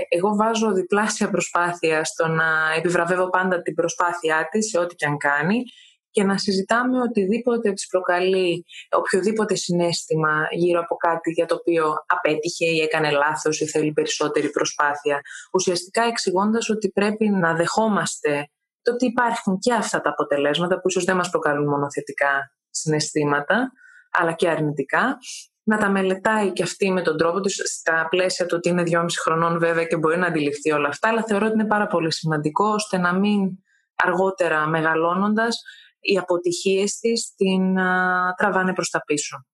εγώ 0.09 0.35
βάζω 0.37 0.73
διπλάσια 0.73 1.31
προσπάθεια 1.31 2.05
στο 2.05 2.27
να 2.27 2.45
επιβραβεύω 2.77 3.31
πάντα 3.31 3.63
την 3.63 3.75
προσπάθειά 3.75 4.49
της 4.51 4.69
σε 4.69 4.79
ό,τι 4.79 4.95
και 4.95 5.07
αν 5.07 5.17
κάνει 5.17 5.63
και 6.11 6.23
να 6.23 6.39
συζητάμε 6.39 7.01
οτιδήποτε 7.01 7.73
της 7.73 7.87
προκαλεί 7.87 8.65
οποιοδήποτε 8.91 9.55
συνέστημα 9.55 10.47
γύρω 10.51 10.81
από 10.81 10.95
κάτι 10.95 11.31
για 11.31 11.47
το 11.47 11.55
οποίο 11.55 11.95
απέτυχε 12.07 12.67
ή 12.67 12.81
έκανε 12.81 13.11
λάθος 13.11 13.61
ή 13.61 13.67
θέλει 13.67 13.93
περισσότερη 13.93 14.51
προσπάθεια. 14.51 15.21
Ουσιαστικά 15.53 16.03
εξηγώντας 16.03 16.69
ότι 16.69 16.91
πρέπει 16.91 17.29
να 17.29 17.55
δεχόμαστε 17.55 18.49
το 18.85 18.93
ότι 18.93 19.07
υπάρχουν 19.07 19.59
και 19.59 19.73
αυτά 19.75 20.01
τα 20.01 20.11
αποτελέσματα 20.11 20.81
που 20.81 20.89
ίσως 20.89 21.05
δεν 21.05 21.17
μας 21.17 21.31
προκαλούν 21.31 21.69
μόνο 21.69 21.87
θετικά 21.91 22.55
συναισθήματα, 22.71 23.73
αλλά 24.11 24.33
και 24.33 24.49
αρνητικά, 24.49 25.19
να 25.63 25.79
τα 25.79 25.91
μελετάει 25.91 26.53
και 26.53 26.63
αυτή 26.63 26.91
με 26.91 27.03
τον 27.03 27.17
τρόπο 27.17 27.41
της, 27.41 27.61
στα 27.65 28.07
πλαίσια 28.11 28.47
του 28.47 28.55
ότι 28.57 28.69
είναι 28.69 28.83
2,5 28.87 29.07
χρονών 29.23 29.59
βέβαια 29.59 29.85
και 29.85 29.97
μπορεί 29.97 30.19
να 30.19 30.27
αντιληφθεί 30.27 30.73
όλα 30.73 30.89
αυτά, 30.89 31.09
αλλά 31.09 31.23
θεωρώ 31.23 31.47
ότι 31.47 31.55
είναι 31.55 31.67
πάρα 31.67 31.87
πολύ 31.87 32.13
σημαντικό 32.13 32.65
ώστε 32.65 32.99
να 32.99 33.15
μην 33.15 33.51
αργότερα 33.95 34.67
μεγαλώνοντας 34.67 35.63
οι 36.01 36.19
αποτυχίες 36.19 36.99
της 36.99 37.35
την 37.37 37.79
α, 37.79 38.35
τραβάνε 38.37 38.73
προς 38.73 38.91
τα 38.91 39.01
πίσω. 39.07 39.47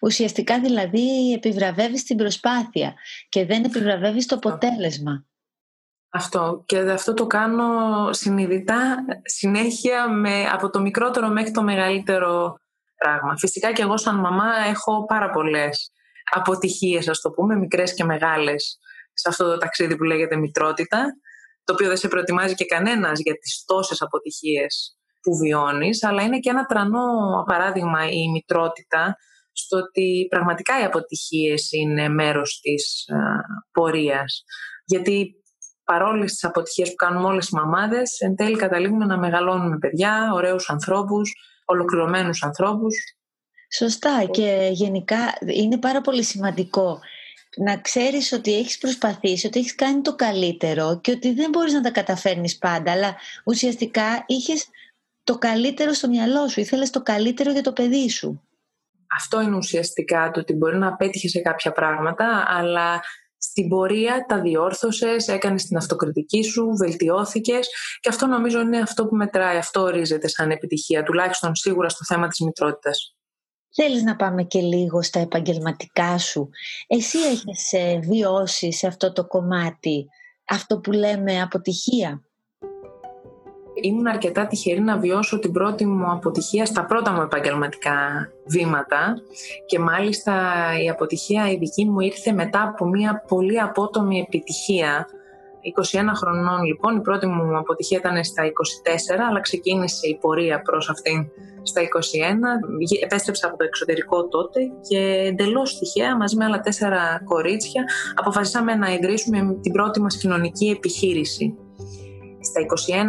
Ουσιαστικά 0.00 0.60
δηλαδή 0.60 1.32
επιβραβεύεις 1.32 2.04
την 2.04 2.16
προσπάθεια 2.16 2.94
και 3.28 3.46
δεν 3.46 3.64
επιβραβεύεις 3.64 4.26
το 4.26 4.34
αποτέλεσμα. 4.34 5.26
Αυτό. 6.14 6.62
Και 6.66 6.78
αυτό 6.78 7.14
το 7.14 7.26
κάνω 7.26 7.68
συνειδητά, 8.12 9.04
συνέχεια, 9.24 10.08
με, 10.08 10.44
από 10.44 10.70
το 10.70 10.80
μικρότερο 10.80 11.28
μέχρι 11.28 11.50
το 11.50 11.62
μεγαλύτερο 11.62 12.56
πράγμα. 12.96 13.36
Φυσικά 13.38 13.72
και 13.72 13.82
εγώ 13.82 13.96
σαν 13.96 14.18
μαμά 14.18 14.50
έχω 14.68 15.04
πάρα 15.06 15.30
πολλές 15.30 15.90
αποτυχίες, 16.30 17.08
ας 17.08 17.20
το 17.20 17.30
πούμε, 17.30 17.56
μικρές 17.56 17.94
και 17.94 18.04
μεγάλες, 18.04 18.78
σε 19.12 19.28
αυτό 19.28 19.44
το 19.44 19.58
ταξίδι 19.58 19.96
που 19.96 20.04
λέγεται 20.04 20.36
μητρότητα, 20.36 21.06
το 21.64 21.72
οποίο 21.72 21.88
δεν 21.88 21.96
σε 21.96 22.08
προετοιμάζει 22.08 22.54
και 22.54 22.64
κανένας 22.64 23.20
για 23.20 23.34
τις 23.38 23.64
τόσες 23.66 24.02
αποτυχίες 24.02 24.96
που 25.20 25.36
βιώνεις, 25.36 26.04
αλλά 26.04 26.22
είναι 26.22 26.38
και 26.38 26.50
ένα 26.50 26.64
τρανό 26.64 27.04
παράδειγμα 27.46 28.10
η 28.10 28.30
μητρότητα 28.30 29.16
στο 29.52 29.76
ότι 29.76 30.26
πραγματικά 30.30 30.80
οι 30.80 30.84
αποτυχίες 30.84 31.72
είναι 31.72 32.08
μέρος 32.08 32.60
της 32.62 33.08
α, 33.08 33.16
πορείας. 33.72 34.44
Γιατί 34.84 35.41
παρόλε 35.92 36.24
τις 36.24 36.44
αποτυχίες 36.44 36.88
που 36.88 36.94
κάνουμε 36.94 37.26
όλες 37.26 37.48
οι 37.48 37.54
μαμάδες, 37.54 38.20
εν 38.20 38.36
τέλει 38.36 38.56
καταλήγουμε 38.56 39.04
να 39.04 39.18
μεγαλώνουμε 39.18 39.78
παιδιά, 39.78 40.30
ωραίους 40.34 40.70
ανθρώπους, 40.70 41.32
ολοκληρωμένους 41.64 42.42
ανθρώπους. 42.42 42.94
Σωστά 43.72 44.24
και 44.30 44.68
γενικά 44.72 45.18
είναι 45.46 45.78
πάρα 45.78 46.00
πολύ 46.00 46.22
σημαντικό 46.24 47.00
να 47.56 47.76
ξέρεις 47.76 48.32
ότι 48.32 48.58
έχεις 48.58 48.78
προσπαθήσει, 48.78 49.46
ότι 49.46 49.58
έχεις 49.58 49.74
κάνει 49.74 50.00
το 50.00 50.14
καλύτερο 50.14 51.00
και 51.00 51.10
ότι 51.10 51.32
δεν 51.32 51.50
μπορείς 51.50 51.72
να 51.72 51.80
τα 51.80 51.90
καταφέρνεις 51.90 52.58
πάντα, 52.58 52.92
αλλά 52.92 53.16
ουσιαστικά 53.44 54.24
είχες 54.26 54.68
το 55.24 55.38
καλύτερο 55.38 55.92
στο 55.92 56.08
μυαλό 56.08 56.48
σου, 56.48 56.60
ήθελες 56.60 56.90
το 56.90 57.02
καλύτερο 57.02 57.50
για 57.50 57.62
το 57.62 57.72
παιδί 57.72 58.10
σου. 58.10 58.42
Αυτό 59.18 59.40
είναι 59.40 59.56
ουσιαστικά 59.56 60.30
το 60.30 60.40
ότι 60.40 60.52
μπορεί 60.52 60.78
να 60.78 60.96
πέτυχες 60.96 61.30
σε 61.30 61.40
κάποια 61.40 61.72
πράγματα, 61.72 62.44
αλλά 62.48 63.00
στην 63.52 63.68
πορεία 63.68 64.24
τα 64.28 64.40
διόρθωσες, 64.40 65.28
έκανες 65.28 65.64
την 65.64 65.76
αυτοκριτική 65.76 66.42
σου, 66.42 66.76
βελτιώθηκες 66.76 67.68
και 68.00 68.08
αυτό 68.08 68.26
νομίζω 68.26 68.60
είναι 68.60 68.78
αυτό 68.78 69.06
που 69.06 69.16
μετράει, 69.16 69.56
αυτό 69.56 69.80
ορίζεται 69.80 70.28
σαν 70.28 70.50
επιτυχία, 70.50 71.02
τουλάχιστον 71.02 71.54
σίγουρα 71.54 71.88
στο 71.88 72.04
θέμα 72.04 72.28
της 72.28 72.40
μητρότητας. 72.40 73.16
Θέλεις 73.74 74.02
να 74.02 74.16
πάμε 74.16 74.42
και 74.42 74.60
λίγο 74.60 75.02
στα 75.02 75.20
επαγγελματικά 75.20 76.18
σου. 76.18 76.48
Εσύ 76.86 77.18
έχεις 77.18 77.72
ε, 77.72 77.98
βιώσει 77.98 78.72
σε 78.72 78.86
αυτό 78.86 79.12
το 79.12 79.26
κομμάτι 79.26 80.06
αυτό 80.48 80.78
που 80.78 80.92
λέμε 80.92 81.40
αποτυχία; 81.40 82.22
Ήμουν 83.82 84.06
αρκετά 84.06 84.46
τυχερή 84.46 84.80
να 84.80 84.98
βιώσω 84.98 85.38
την 85.38 85.52
πρώτη 85.52 85.86
μου 85.86 86.10
αποτυχία 86.10 86.66
στα 86.66 86.84
πρώτα 86.84 87.12
μου 87.12 87.22
επαγγελματικά 87.22 88.28
βήματα 88.46 89.14
και 89.66 89.78
μάλιστα 89.78 90.32
η 90.84 90.88
αποτυχία 90.88 91.50
η 91.50 91.56
δική 91.56 91.84
μου 91.84 92.00
ήρθε 92.00 92.32
μετά 92.32 92.62
από 92.62 92.86
μια 92.86 93.24
πολύ 93.28 93.60
απότομη 93.60 94.18
επιτυχία 94.18 95.06
21 95.62 96.12
χρονών 96.14 96.62
λοιπόν, 96.64 96.96
η 96.96 97.00
πρώτη 97.00 97.26
μου 97.26 97.56
αποτυχία 97.58 97.98
ήταν 97.98 98.24
στα 98.24 98.42
24, 98.42 98.46
αλλά 99.28 99.40
ξεκίνησε 99.40 100.08
η 100.08 100.18
πορεία 100.20 100.62
προς 100.62 100.90
αυτήν 100.90 101.28
στα 101.62 101.80
21. 101.80 101.84
Επέστρεψα 103.02 103.46
από 103.46 103.56
το 103.56 103.64
εξωτερικό 103.64 104.28
τότε 104.28 104.60
και 104.88 104.98
εντελώς 105.26 105.78
τυχαία 105.78 106.16
μαζί 106.16 106.36
με 106.36 106.44
άλλα 106.44 106.60
τέσσερα 106.60 107.22
κορίτσια 107.24 107.84
αποφασίσαμε 108.14 108.74
να 108.74 108.92
ιδρύσουμε 108.92 109.58
την 109.60 109.72
πρώτη 109.72 110.00
μας 110.00 110.16
κοινωνική 110.16 110.66
επιχείρηση 110.68 111.56
στα 112.42 112.60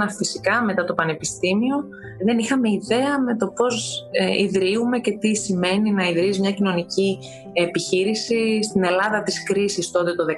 21 0.08 0.10
φυσικά 0.18 0.64
μετά 0.64 0.84
το 0.84 0.94
πανεπιστήμιο 0.94 1.84
δεν 2.26 2.38
είχαμε 2.38 2.70
ιδέα 2.70 3.20
με 3.20 3.36
το 3.38 3.48
πώς 3.48 4.08
ε, 4.12 4.42
ιδρύουμε 4.42 5.00
και 5.00 5.12
τι 5.12 5.36
σημαίνει 5.36 5.92
να 5.92 6.04
ιδρύεις 6.04 6.40
μια 6.40 6.52
κοινωνική 6.52 7.18
επιχείρηση 7.54 8.64
στην 8.64 8.84
Ελλάδα 8.84 9.24
της 9.24 9.44
κρίσης 9.44 9.92
τότε 9.92 10.16
το 10.16 10.24
2013. 10.26 10.32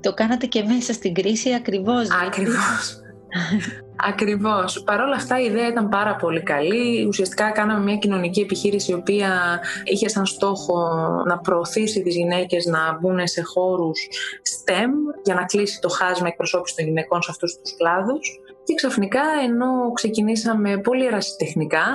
Το 0.00 0.14
κάνατε 0.14 0.46
και 0.46 0.62
μέσα 0.62 0.92
στην 0.92 1.14
κρίση 1.14 1.54
ακριβώς. 1.54 2.08
Ακριβώς. 2.26 3.00
Ακριβώς. 4.08 4.82
Παρ' 4.82 5.00
όλα 5.00 5.14
αυτά 5.14 5.40
η 5.40 5.44
ιδέα 5.44 5.68
ήταν 5.68 5.88
πάρα 5.88 6.16
πολύ 6.16 6.42
καλή. 6.42 7.06
Ουσιαστικά 7.06 7.50
κάναμε 7.50 7.84
μια 7.84 7.96
κοινωνική 7.96 8.40
επιχείρηση 8.40 8.90
η 8.90 8.94
οποία 8.94 9.60
είχε 9.84 10.08
σαν 10.08 10.26
στόχο 10.26 10.88
να 11.26 11.38
προωθήσει 11.38 12.02
τις 12.02 12.16
γυναίκες 12.16 12.66
να 12.66 12.98
μπουν 13.00 13.26
σε 13.26 13.42
χώρους 13.42 14.08
STEM 14.42 14.90
για 15.24 15.34
να 15.34 15.44
κλείσει 15.44 15.80
το 15.80 15.88
χάσμα 15.88 16.28
εκπροσώπηση 16.28 16.76
των 16.76 16.84
γυναικών 16.84 17.22
σε 17.22 17.30
αυτούς 17.30 17.58
τους 17.62 17.76
κλάδους. 17.76 18.40
Και 18.64 18.74
ξαφνικά 18.74 19.22
ενώ 19.44 19.92
ξεκινήσαμε 19.92 20.78
πολύ 20.78 21.06
ερασιτεχνικά 21.06 21.86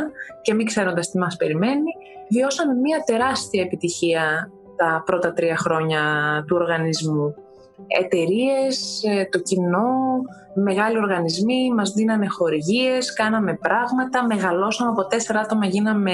και 0.41 0.53
μην 0.53 0.65
ξέροντας 0.65 1.11
τι 1.11 1.17
μας 1.17 1.35
περιμένει, 1.35 1.91
βιώσαμε 2.29 2.73
μια 2.73 3.03
τεράστια 3.05 3.61
επιτυχία 3.61 4.51
τα 4.75 5.03
πρώτα 5.05 5.33
τρία 5.33 5.57
χρόνια 5.57 6.03
του 6.47 6.55
οργανισμού 6.59 7.35
εταιρείες, 7.87 9.03
ε, 9.03 9.27
το 9.31 9.39
κοινό, 9.39 9.87
μεγάλοι 10.53 10.97
οργανισμοί, 10.97 11.73
μας 11.73 11.91
δίνανε 11.91 12.27
χορηγίες, 12.27 13.13
κάναμε 13.13 13.53
πράγματα, 13.53 14.25
μεγαλώσαμε 14.25 14.89
από 14.89 15.07
τέσσερα 15.07 15.39
άτομα, 15.39 15.65
γίναμε 15.65 16.11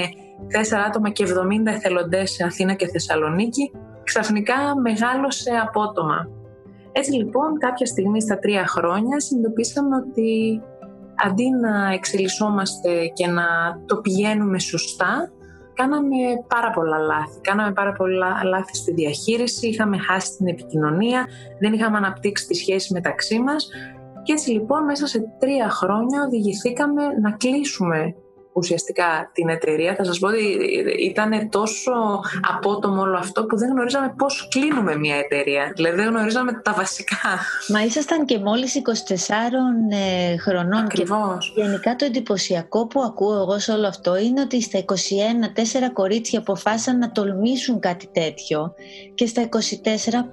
τέσσερα 0.48 0.82
άτομα 0.82 1.10
και 1.10 1.24
70 1.24 1.70
εθελοντές 1.70 2.30
σε 2.30 2.44
Αθήνα 2.44 2.74
και 2.74 2.86
Θεσσαλονίκη. 2.86 3.70
Ξαφνικά 4.02 4.54
μεγάλωσε 4.82 5.50
απότομα. 5.62 6.28
Έτσι 6.92 7.12
λοιπόν 7.12 7.58
κάποια 7.58 7.86
στιγμή 7.86 8.20
στα 8.20 8.38
τρία 8.38 8.66
χρόνια 8.66 9.20
συνειδητοποίησαμε 9.20 9.96
ότι 9.96 10.62
αντί 11.24 11.50
να 11.50 11.92
εξελισσόμαστε 11.92 13.06
και 13.06 13.26
να 13.26 13.44
το 13.86 13.96
πηγαίνουμε 13.96 14.58
σωστά, 14.58 15.32
κάναμε 15.74 16.16
πάρα 16.48 16.70
πολλά 16.70 16.98
λάθη. 16.98 17.40
Κάναμε 17.40 17.72
πάρα 17.72 17.92
πολλά 17.92 18.40
λάθη 18.44 18.76
στη 18.76 18.92
διαχείριση, 18.92 19.68
είχαμε 19.68 19.98
χάσει 19.98 20.36
την 20.36 20.46
επικοινωνία, 20.46 21.26
δεν 21.60 21.72
είχαμε 21.72 21.96
αναπτύξει 21.96 22.46
τη 22.46 22.54
σχέση 22.54 22.92
μεταξύ 22.92 23.38
μας 23.38 23.68
και 24.22 24.32
έτσι 24.32 24.50
λοιπόν 24.50 24.84
μέσα 24.84 25.06
σε 25.06 25.34
τρία 25.38 25.68
χρόνια 25.70 26.22
οδηγηθήκαμε 26.22 27.02
να 27.22 27.30
κλείσουμε 27.30 28.14
ουσιαστικά 28.52 29.30
την 29.32 29.48
εταιρεία. 29.48 29.94
Θα 29.94 30.04
σας 30.04 30.18
πω 30.18 30.28
ότι 30.28 30.42
ήταν 30.98 31.48
τόσο 31.50 31.92
απότομο 32.54 33.02
όλο 33.02 33.18
αυτό 33.18 33.44
που 33.44 33.58
δεν 33.58 33.70
γνωρίζαμε 33.70 34.14
πώς 34.16 34.48
κλείνουμε 34.50 34.96
μια 34.96 35.16
εταιρεία. 35.16 35.72
Δηλαδή 35.76 35.96
δεν 35.96 36.08
γνωρίζαμε 36.08 36.52
τα 36.52 36.72
βασικά. 36.72 37.16
Μα 37.68 37.84
ήσασταν 37.84 38.24
και 38.24 38.38
μόλις 38.38 38.74
24 38.74 38.82
ε, 39.90 40.36
χρονών. 40.36 40.84
Ακριβώς. 40.84 41.52
Και 41.54 41.60
γενικά 41.60 41.96
το 41.96 42.04
εντυπωσιακό 42.04 42.86
που 42.86 43.02
ακούω 43.02 43.40
εγώ 43.40 43.58
σε 43.58 43.72
όλο 43.72 43.86
αυτό 43.86 44.16
είναι 44.16 44.40
ότι 44.40 44.62
στα 44.62 44.84
21 44.84 44.92
τέσσερα 45.52 45.90
κορίτσια 45.90 46.38
αποφάσισαν 46.38 46.98
να 46.98 47.10
τολμήσουν 47.10 47.80
κάτι 47.80 48.08
τέτοιο 48.12 48.74
και 49.14 49.26
στα 49.26 49.48
24 49.48 49.48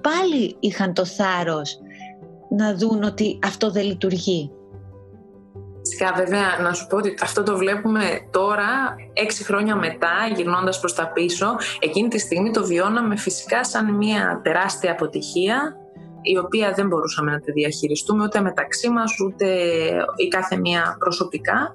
πάλι 0.00 0.56
είχαν 0.60 0.94
το 0.94 1.04
θάρρος 1.04 1.78
να 2.50 2.74
δουν 2.74 3.02
ότι 3.02 3.38
αυτό 3.44 3.70
δεν 3.70 3.84
λειτουργεί. 3.84 4.50
Φυσικά, 6.02 6.24
βέβαια, 6.24 6.58
να 6.62 6.72
σου 6.72 6.86
πω 6.86 6.96
ότι 6.96 7.14
αυτό 7.22 7.42
το 7.42 7.56
βλέπουμε 7.56 8.00
τώρα, 8.30 8.96
έξι 9.12 9.44
χρόνια 9.44 9.76
μετά, 9.76 10.12
γυρνώντας 10.34 10.80
προς 10.80 10.94
τα 10.94 11.08
πίσω. 11.08 11.56
Εκείνη 11.80 12.08
τη 12.08 12.18
στιγμή 12.18 12.50
το 12.50 12.64
βιώναμε 12.66 13.16
φυσικά 13.16 13.64
σαν 13.64 13.94
μια 13.94 14.40
τεράστια 14.42 14.92
αποτυχία, 14.92 15.76
η 16.22 16.38
οποία 16.38 16.72
δεν 16.72 16.86
μπορούσαμε 16.86 17.30
να 17.30 17.40
τη 17.40 17.52
διαχειριστούμε 17.52 18.24
ούτε 18.24 18.40
μεταξύ 18.40 18.90
μας, 18.90 19.14
ούτε 19.20 19.46
η 20.16 20.28
κάθε 20.28 20.56
μία 20.56 20.96
προσωπικά. 20.98 21.74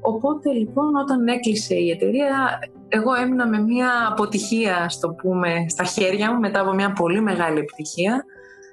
Οπότε 0.00 0.52
λοιπόν 0.52 0.96
όταν 0.96 1.26
έκλεισε 1.26 1.74
η 1.74 1.90
εταιρεία, 1.90 2.58
εγώ 2.88 3.14
έμεινα 3.14 3.46
με 3.46 3.58
μια 3.58 3.90
αποτυχία, 4.10 4.88
στο 4.88 5.08
πούμε, 5.08 5.64
στα 5.68 5.84
χέρια 5.84 6.32
μου 6.32 6.40
μετά 6.40 6.60
από 6.60 6.72
μια 6.72 6.92
πολύ 6.92 7.20
μεγάλη 7.20 7.58
επιτυχία. 7.58 8.24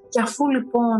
Και 0.10 0.22
αφού 0.22 0.50
λοιπόν 0.50 1.00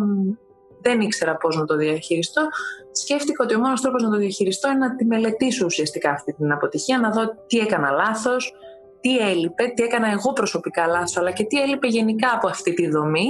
δεν 0.82 1.00
ήξερα 1.02 1.36
πώς 1.38 1.56
να 1.56 1.66
το 1.66 1.76
διαχειριστώ, 1.76 2.48
σκέφτηκα 2.92 3.44
ότι 3.44 3.56
ο 3.56 3.60
μόνος 3.60 3.82
τρόπος 3.82 4.04
να 4.04 4.10
το 4.10 4.18
διαχειριστώ 4.18 4.70
είναι 4.70 4.78
να 4.78 4.96
τη 4.96 5.06
μελετήσω 5.06 5.66
ουσιαστικά 5.66 6.12
αυτή 6.12 6.34
την 6.34 6.52
αποτυχία, 6.52 7.00
να 7.00 7.10
δω 7.10 7.22
τι 7.48 7.58
έκανα 7.58 7.92
λάθος, 7.92 8.54
τι 9.02 9.18
έλειπε, 9.18 9.64
τι 9.76 9.84
έκανα 9.84 10.12
εγώ 10.12 10.34
προσωπικά 10.34 10.88
λάθος, 10.88 11.18
αλλά 11.18 11.32
και 11.32 11.44
τι 11.44 11.62
έλειπε 11.62 11.88
γενικά 11.88 12.32
από 12.34 12.48
αυτή 12.48 12.74
τη 12.74 12.90
δομή. 12.90 13.28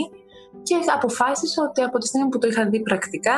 Και 0.63 0.75
αποφάσισα 0.96 1.63
ότι 1.70 1.82
από 1.82 1.98
τη 1.98 2.08
στιγμή 2.08 2.29
που 2.29 2.38
το 2.38 2.48
είχα 2.48 2.70
δει 2.70 2.82
πρακτικά 2.82 3.36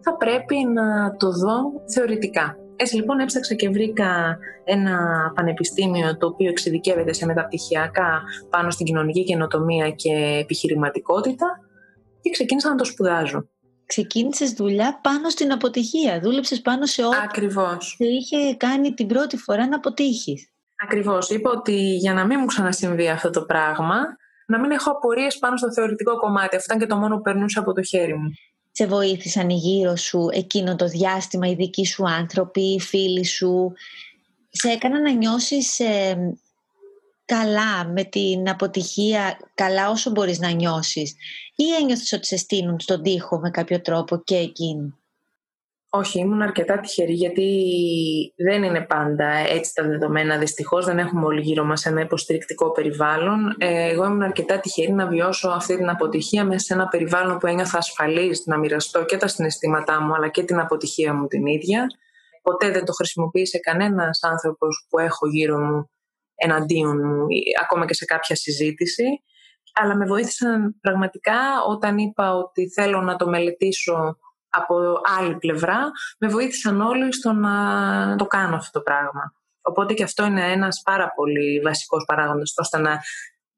θα 0.00 0.16
πρέπει 0.16 0.56
να 0.64 1.16
το 1.16 1.30
δω 1.30 1.82
θεωρητικά. 1.94 2.56
Έτσι 2.76 2.96
λοιπόν 2.96 3.18
έψαξα 3.18 3.54
και 3.54 3.68
βρήκα 3.68 4.38
ένα 4.64 4.98
πανεπιστήμιο 5.34 6.16
το 6.16 6.26
οποίο 6.26 6.48
εξειδικεύεται 6.48 7.12
σε 7.12 7.26
μεταπτυχιακά 7.26 8.22
πάνω 8.50 8.70
στην 8.70 8.86
κοινωνική 8.86 9.24
καινοτομία 9.24 9.90
και 9.90 10.38
επιχειρηματικότητα 10.40 11.69
και 12.22 12.30
ξεκίνησα 12.30 12.68
να 12.68 12.74
το 12.74 12.84
σπουδάζω. 12.84 13.48
ξεκίνησες 13.86 14.52
δουλειά 14.52 15.00
πάνω 15.02 15.28
στην 15.28 15.52
αποτυχία. 15.52 16.20
Δούλεψες 16.20 16.60
πάνω 16.60 16.86
σε 16.86 17.04
ό,τι 17.04 17.16
Ακριβώς. 17.24 17.96
είχε 17.98 18.54
κάνει 18.56 18.94
την 18.94 19.06
πρώτη 19.06 19.36
φορά 19.36 19.66
να 19.68 19.76
αποτύχεις. 19.76 20.48
Ακριβώς. 20.82 21.30
Είπα 21.30 21.50
ότι 21.50 21.96
για 21.96 22.12
να 22.12 22.26
μην 22.26 22.36
μου 22.40 22.46
ξανασυμβεί 22.46 23.08
αυτό 23.08 23.30
το 23.30 23.42
πράγμα, 23.42 23.96
να 24.46 24.60
μην 24.60 24.70
έχω 24.70 24.90
απορίες 24.90 25.38
πάνω 25.38 25.56
στο 25.56 25.72
θεωρητικό 25.72 26.16
κομμάτι. 26.18 26.56
Αυτό 26.56 26.74
ήταν 26.74 26.78
και 26.78 26.94
το 26.94 27.00
μόνο 27.00 27.16
που 27.16 27.22
περνούσε 27.22 27.58
από 27.58 27.72
το 27.72 27.82
χέρι 27.82 28.14
μου. 28.14 28.30
Σε 28.72 28.86
βοήθησαν 28.86 29.48
οι 29.48 29.54
γύρω 29.54 29.96
σου 29.96 30.28
εκείνο 30.32 30.76
το 30.76 30.86
διάστημα, 30.86 31.48
οι 31.48 31.54
δικοί 31.54 31.86
σου 31.86 32.08
άνθρωποι, 32.08 32.60
οι 32.60 32.80
φίλοι 32.80 33.24
σου. 33.24 33.72
Σε 34.50 34.68
έκανα 34.68 35.00
να 35.00 35.10
νιώσεις 35.10 35.80
ε, 35.80 36.16
καλά 37.24 37.84
με 37.84 38.04
την 38.04 38.48
αποτυχία, 38.48 39.38
καλά 39.54 39.90
όσο 39.90 40.10
μπορείς 40.10 40.38
να 40.38 40.50
νιώσεις. 40.50 41.14
Ή 41.62 41.74
ένιωθες 41.80 42.12
ότι 42.12 42.26
σε 42.26 42.36
στείλουν 42.36 42.80
στον 42.80 43.02
τοίχο 43.02 43.38
με 43.38 43.50
κάποιο 43.50 43.80
τρόπο 43.80 44.22
και 44.24 44.36
εκείνοι; 44.36 44.94
Όχι, 45.90 46.18
ήμουν 46.18 46.42
αρκετά 46.42 46.80
τυχερή 46.80 47.12
γιατί 47.12 47.48
δεν 48.36 48.62
είναι 48.62 48.80
πάντα 48.80 49.28
έτσι 49.28 49.74
τα 49.74 49.82
δεδομένα. 49.82 50.38
Δυστυχώς 50.38 50.84
δεν 50.84 50.98
έχουμε 50.98 51.24
όλοι 51.24 51.40
γύρω 51.40 51.64
μας 51.64 51.86
ένα 51.86 52.00
υποστηρικτικό 52.00 52.72
περιβάλλον. 52.72 53.56
Ε, 53.58 53.90
εγώ 53.90 54.04
ήμουν 54.04 54.22
αρκετά 54.22 54.60
τυχερή 54.60 54.92
να 54.92 55.06
βιώσω 55.06 55.48
αυτή 55.48 55.76
την 55.76 55.88
αποτυχία 55.88 56.44
μέσα 56.44 56.58
σε 56.58 56.74
ένα 56.74 56.88
περιβάλλον 56.88 57.38
που 57.38 57.46
ένιωθα 57.46 57.78
ασφαλής 57.78 58.42
να 58.46 58.58
μοιραστώ 58.58 59.04
και 59.04 59.16
τα 59.16 59.28
συναισθήματά 59.28 60.02
μου 60.02 60.14
αλλά 60.14 60.28
και 60.28 60.42
την 60.42 60.58
αποτυχία 60.58 61.14
μου 61.14 61.26
την 61.26 61.46
ίδια. 61.46 61.86
Ποτέ 62.42 62.70
δεν 62.70 62.84
το 62.84 62.92
χρησιμοποίησε 62.92 63.58
κανένας 63.58 64.22
άνθρωπος 64.22 64.86
που 64.88 64.98
έχω 64.98 65.28
γύρω 65.28 65.58
μου 65.58 65.90
εναντίον 66.34 66.96
μου, 67.06 67.26
ακόμα 67.62 67.86
και 67.86 67.94
σε 67.94 68.04
κάποια 68.04 68.36
συζήτηση. 68.36 69.04
Αλλά 69.74 69.96
με 69.96 70.06
βοήθησαν 70.06 70.78
πραγματικά 70.80 71.62
όταν 71.68 71.98
είπα 71.98 72.34
ότι 72.34 72.70
θέλω 72.70 73.00
να 73.00 73.16
το 73.16 73.28
μελετήσω 73.28 74.18
από 74.50 75.00
άλλη 75.18 75.36
πλευρά, 75.36 75.90
με 76.18 76.28
βοήθησαν 76.28 76.80
όλοι 76.80 77.14
στο 77.14 77.32
να 77.32 78.16
το 78.16 78.26
κάνω 78.26 78.56
αυτό 78.56 78.78
το 78.78 78.84
πράγμα. 78.84 79.34
Οπότε 79.62 79.94
και 79.94 80.02
αυτό 80.02 80.24
είναι 80.24 80.52
ένας 80.52 80.82
πάρα 80.84 81.12
πολύ 81.14 81.60
βασικός 81.60 82.04
παράγοντας, 82.04 82.52
ώστε 82.56 82.78
να, 82.78 83.00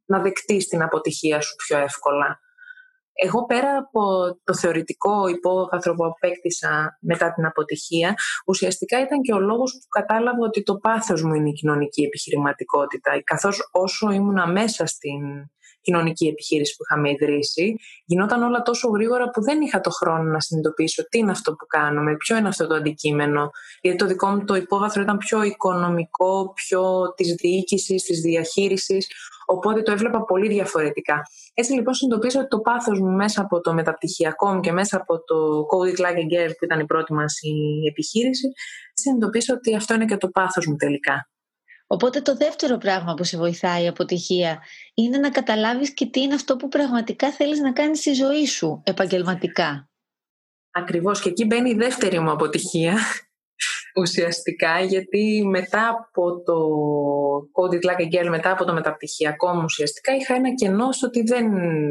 να 0.04 0.20
δεκτείς 0.20 0.66
την 0.66 0.82
αποτυχία 0.82 1.40
σου 1.40 1.54
πιο 1.54 1.78
εύκολα. 1.78 2.40
Εγώ 3.14 3.46
πέρα 3.46 3.76
από 3.76 4.02
το 4.44 4.54
θεωρητικό 4.54 5.26
υπόβαθρο 5.26 5.94
που 5.94 6.04
απέκτησα 6.04 6.98
μετά 7.00 7.32
την 7.32 7.46
αποτυχία, 7.46 8.14
ουσιαστικά 8.46 9.00
ήταν 9.00 9.20
και 9.20 9.32
ο 9.32 9.38
λόγος 9.38 9.72
που 9.72 9.88
κατάλαβα 9.88 10.38
ότι 10.40 10.62
το 10.62 10.76
πάθος 10.76 11.22
μου 11.22 11.34
είναι 11.34 11.48
η 11.48 11.52
κοινωνική 11.52 12.02
επιχειρηματικότητα. 12.02 13.22
Καθώς 13.24 13.68
όσο 13.72 14.10
ήμουνα 14.10 14.46
μέσα 14.46 14.86
στην 14.86 15.20
κοινωνική 15.82 16.26
επιχείρηση 16.26 16.76
που 16.76 16.82
είχαμε 16.84 17.10
ιδρύσει, 17.10 17.76
γινόταν 18.04 18.42
όλα 18.42 18.62
τόσο 18.62 18.88
γρήγορα 18.88 19.30
που 19.30 19.42
δεν 19.42 19.60
είχα 19.60 19.80
το 19.80 19.90
χρόνο 19.90 20.22
να 20.22 20.40
συνειδητοποιήσω 20.40 21.08
τι 21.08 21.18
είναι 21.18 21.30
αυτό 21.30 21.52
που 21.52 21.66
κάνουμε, 21.66 22.16
ποιο 22.16 22.36
είναι 22.36 22.48
αυτό 22.48 22.66
το 22.66 22.74
αντικείμενο. 22.74 23.50
Γιατί 23.80 23.98
το 23.98 24.06
δικό 24.06 24.28
μου 24.28 24.44
το 24.44 24.54
υπόβαθρο 24.54 25.02
ήταν 25.02 25.18
πιο 25.18 25.42
οικονομικό, 25.42 26.52
πιο 26.52 27.12
της 27.16 27.34
διοίκησης, 27.34 28.02
της 28.02 28.20
διαχείρισης. 28.20 29.06
Οπότε 29.46 29.82
το 29.82 29.92
έβλεπα 29.92 30.24
πολύ 30.24 30.48
διαφορετικά. 30.48 31.22
Έτσι 31.54 31.72
λοιπόν 31.72 31.94
συνειδητοποίησα 31.94 32.38
ότι 32.38 32.48
το 32.48 32.58
πάθος 32.58 33.00
μου 33.00 33.10
μέσα 33.10 33.40
από 33.40 33.60
το 33.60 33.74
μεταπτυχιακό 33.74 34.54
μου 34.54 34.60
και 34.60 34.72
μέσα 34.72 34.96
από 34.96 35.24
το 35.24 35.66
Code 35.70 35.96
It 35.96 36.00
Like 36.04 36.16
a 36.16 36.46
Girl 36.46 36.50
που 36.58 36.64
ήταν 36.64 36.80
η 36.80 36.86
πρώτη 36.86 37.12
μας 37.12 37.38
η 37.40 37.86
επιχείρηση, 37.88 38.48
συνειδητοποίησα 38.94 39.54
ότι 39.54 39.74
αυτό 39.76 39.94
είναι 39.94 40.04
και 40.04 40.16
το 40.16 40.28
πάθος 40.28 40.66
μου 40.66 40.76
τελικά. 40.76 41.31
Οπότε 41.92 42.20
το 42.20 42.36
δεύτερο 42.36 42.76
πράγμα 42.76 43.14
που 43.14 43.24
σε 43.24 43.36
βοηθάει 43.36 43.84
η 43.84 43.88
αποτυχία 43.88 44.62
είναι 44.94 45.18
να 45.18 45.30
καταλάβεις 45.30 45.94
και 45.94 46.06
τι 46.06 46.20
είναι 46.20 46.34
αυτό 46.34 46.56
που 46.56 46.68
πραγματικά 46.68 47.30
θέλεις 47.32 47.60
να 47.60 47.72
κάνεις 47.72 47.98
στη 47.98 48.12
ζωή 48.12 48.46
σου 48.46 48.82
επαγγελματικά. 48.84 49.88
Ακριβώς 50.70 51.20
και 51.20 51.28
εκεί 51.28 51.44
μπαίνει 51.44 51.70
η 51.70 51.74
δεύτερη 51.74 52.18
μου 52.18 52.30
αποτυχία 52.30 52.98
ουσιαστικά 54.02 54.80
γιατί 54.80 55.46
μετά 55.50 55.88
από 55.88 56.42
το 56.42 56.56
Code 57.52 57.74
It 57.74 57.90
Like 57.90 58.00
a 58.00 58.24
Girl, 58.24 58.28
μετά 58.28 58.50
από 58.50 58.64
το 58.64 58.72
μεταπτυχιακό 58.72 59.54
μου 59.54 59.62
ουσιαστικά 59.64 60.14
είχα 60.14 60.34
ένα 60.34 60.54
κενό 60.54 60.92
στο 60.92 61.06
ότι 61.06 61.22
δεν 61.22 61.46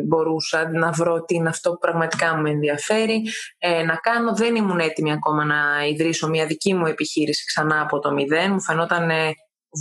μπορούσα 0.06 0.70
να 0.72 0.92
βρω 0.92 1.24
τι 1.24 1.36
είναι 1.36 1.50
αυτό 1.50 1.72
που 1.72 1.78
πραγματικά 1.78 2.36
μου 2.36 2.46
ενδιαφέρει 2.46 3.24
ε, 3.58 3.84
να 3.84 3.96
κάνω. 3.96 4.36
Δεν 4.36 4.56
ήμουν 4.56 4.80
έτοιμη 4.80 5.12
ακόμα 5.12 5.46
να 5.46 5.86
ιδρύσω 5.86 6.30
μια 6.30 6.46
δική 6.46 6.74
μου 6.74 6.86
επιχείρηση 6.86 7.46
ξανά 7.46 7.82
από 7.82 8.00
το 8.00 8.12
μηδέν. 8.12 8.52
Μου 8.52 8.62
φαινόταν 8.62 9.10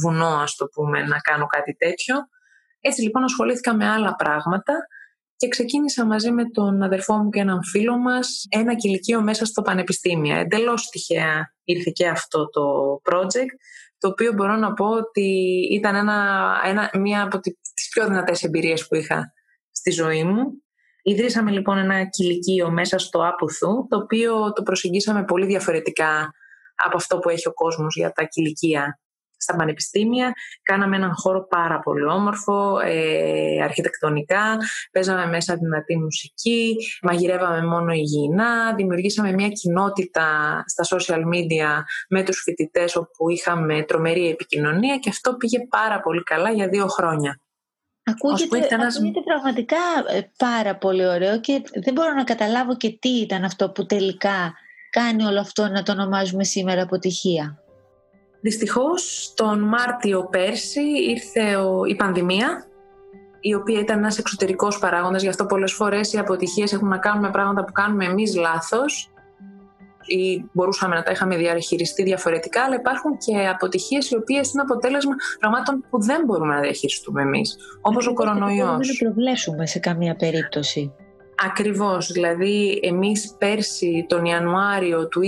βουνό, 0.03 0.37
ας 0.37 0.55
το 0.55 0.67
πούμε, 0.67 1.03
να 1.03 1.19
κάνω 1.19 1.47
κάτι 1.47 1.75
τέτοιο. 1.75 2.17
Έτσι 2.81 3.03
λοιπόν 3.03 3.23
ασχολήθηκα 3.25 3.75
με 3.75 3.89
άλλα 3.89 4.15
πράγματα 4.15 4.75
και 5.37 5.49
ξεκίνησα 5.49 6.07
μαζί 6.07 6.31
με 6.31 6.51
τον 6.51 6.83
αδερφό 6.83 7.17
μου 7.17 7.31
και 7.31 7.41
έναν 7.41 7.65
φίλο 7.65 7.99
μας 7.99 8.47
ένα 8.49 8.75
κηλικείο 8.75 9.23
μέσα 9.23 9.45
στο 9.45 9.63
πανεπιστήμιο. 9.63 10.37
Εντελώς 10.37 10.89
τυχαία 10.89 11.55
ήρθε 11.65 11.91
και 11.95 12.09
αυτό 12.09 12.49
το 12.49 12.63
project, 13.11 13.53
το 13.99 14.09
οποίο 14.09 14.33
μπορώ 14.33 14.57
να 14.57 14.73
πω 14.73 14.87
ότι 14.87 15.31
ήταν 15.73 15.95
ένα, 15.95 16.47
ένα, 16.65 16.91
μία 16.99 17.23
από 17.23 17.39
τις 17.41 17.89
πιο 17.91 18.07
δυνατές 18.07 18.43
εμπειρίες 18.43 18.87
που 18.87 18.95
είχα 18.95 19.33
στη 19.71 19.91
ζωή 19.91 20.25
μου. 20.25 20.63
Ιδρύσαμε 21.03 21.51
λοιπόν 21.51 21.79
ένα 21.79 22.05
κηλικείο 22.05 22.71
μέσα 22.71 22.99
στο 22.99 23.27
Άπουθου, 23.29 23.87
το 23.89 23.97
οποίο 23.97 24.53
το 24.53 24.63
προσεγγίσαμε 24.63 25.25
πολύ 25.25 25.47
διαφορετικά 25.47 26.33
από 26.75 26.97
αυτό 26.97 27.19
που 27.19 27.29
έχει 27.29 27.49
ο 27.49 27.53
κόσμος 27.53 27.97
για 27.97 28.13
τα 28.13 28.25
κηλικεία 28.25 29.00
στα 29.41 29.57
πανεπιστήμια. 29.57 30.33
Κάναμε 30.63 30.97
έναν 30.97 31.13
χώρο 31.15 31.47
πάρα 31.47 31.81
πολύ 31.81 32.05
όμορφο, 32.05 32.79
ε, 32.85 33.63
αρχιτεκτονικά, 33.63 34.57
παίζαμε 34.93 35.27
μέσα 35.27 35.57
δυνατή 35.57 35.99
μουσική, 35.99 36.77
μαγειρεύαμε 37.03 37.67
μόνο 37.67 37.93
υγιεινά, 37.93 38.75
δημιουργήσαμε 38.75 39.33
μια 39.33 39.49
κοινότητα 39.49 40.25
στα 40.67 40.97
social 40.97 41.21
media 41.21 41.83
με 42.09 42.23
τους 42.23 42.43
φοιτητές 42.43 42.97
όπου 42.97 43.31
είχαμε 43.31 43.83
τρομερή 43.83 44.29
επικοινωνία 44.29 44.97
και 44.97 45.09
αυτό 45.09 45.35
πήγε 45.35 45.59
πάρα 45.69 46.01
πολύ 46.01 46.23
καλά 46.23 46.51
για 46.51 46.69
δύο 46.69 46.87
χρόνια. 46.87 47.41
Ακούγεται, 48.05 48.57
ακούγεται 48.57 49.21
πραγματικά 49.25 49.77
ε, 50.09 50.21
πάρα 50.39 50.77
πολύ 50.77 51.07
ωραίο 51.07 51.41
και 51.41 51.63
δεν 51.85 51.95
μπορώ 51.95 52.13
να 52.13 52.25
καταλάβω 52.25 52.77
και 52.77 52.91
τι 53.01 53.09
ήταν 53.09 53.45
αυτό 53.45 53.71
που 53.71 53.87
τελικά 53.87 54.55
κάνει 54.91 55.25
όλο 55.25 55.41
αυτό 55.41 55.69
να 55.69 55.83
το 55.83 55.93
ονομάζουμε 55.93 56.45
σήμερα 56.45 56.83
αποτυχία. 56.83 57.63
Δυστυχώς 58.41 59.33
τον 59.37 59.61
Μάρτιο 59.61 60.29
πέρσι 60.31 60.83
ήρθε 61.09 61.57
η 61.89 61.97
πανδημία 61.97 62.65
η 63.41 63.55
οποία 63.55 63.81
ήταν 63.81 63.99
ένας 63.99 64.19
εξωτερικός 64.19 64.79
παράγοντας, 64.79 65.23
γι' 65.23 65.29
αυτό 65.29 65.47
πολλές 65.47 65.73
φορές 65.73 66.13
οι 66.13 66.19
αποτυχίες 66.19 66.73
έχουν 66.73 66.89
να 66.89 66.99
κάνουν 66.99 67.23
με 67.23 67.31
πράγματα 67.31 67.65
που 67.65 67.73
κάνουμε 67.73 68.05
εμείς 68.05 68.37
λάθος 68.37 69.13
ή 70.07 70.45
μπορούσαμε 70.53 70.95
να 70.95 71.03
τα 71.03 71.11
είχαμε 71.11 71.37
διαχειριστεί 71.37 72.03
διαφορετικά, 72.03 72.63
αλλά 72.63 72.75
υπάρχουν 72.75 73.19
και 73.19 73.49
αποτυχίες 73.49 74.11
οι 74.11 74.17
οποίες 74.17 74.53
είναι 74.53 74.63
αποτέλεσμα 74.63 75.15
πραγμάτων 75.39 75.85
που 75.91 76.03
δεν 76.03 76.23
μπορούμε 76.25 76.55
να 76.55 76.61
διαχειριστούμε 76.61 77.23
εμείς, 77.23 77.57
όπως 77.81 78.07
ο 78.07 78.13
κορονοϊός. 78.13 78.57
Δεν 78.57 78.67
μπορούμε 78.67 78.87
να 78.87 79.05
προβλέψουμε 79.05 79.67
σε 79.67 79.79
καμία 79.79 80.17
περίπτωση. 80.17 80.93
Ακριβώς, 81.47 82.13
δηλαδή 82.13 82.81
εμείς 82.83 83.35
πέρσι 83.39 84.07
τον 84.09 84.25
Ιανουάριο 84.25 85.09
του 85.09 85.21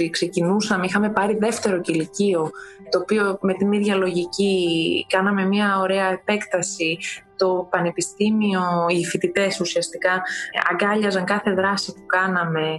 20 0.00 0.08
ξεκινούσαμε, 0.10 0.84
είχαμε 0.84 1.10
πάρει 1.10 1.36
δεύτερο 1.40 1.80
κηλικείο, 1.80 2.50
το 2.90 2.98
οποίο 2.98 3.38
με 3.40 3.54
την 3.54 3.72
ίδια 3.72 3.96
λογική 3.96 5.06
κάναμε 5.08 5.44
μια 5.44 5.78
ωραία 5.80 6.10
επέκταση. 6.10 6.98
Το 7.36 7.68
πανεπιστήμιο, 7.70 8.62
οι 8.88 9.04
φοιτητές 9.04 9.60
ουσιαστικά 9.60 10.22
αγκάλιαζαν 10.70 11.24
κάθε 11.24 11.50
δράση 11.50 11.92
που 11.92 12.06
κάναμε 12.06 12.78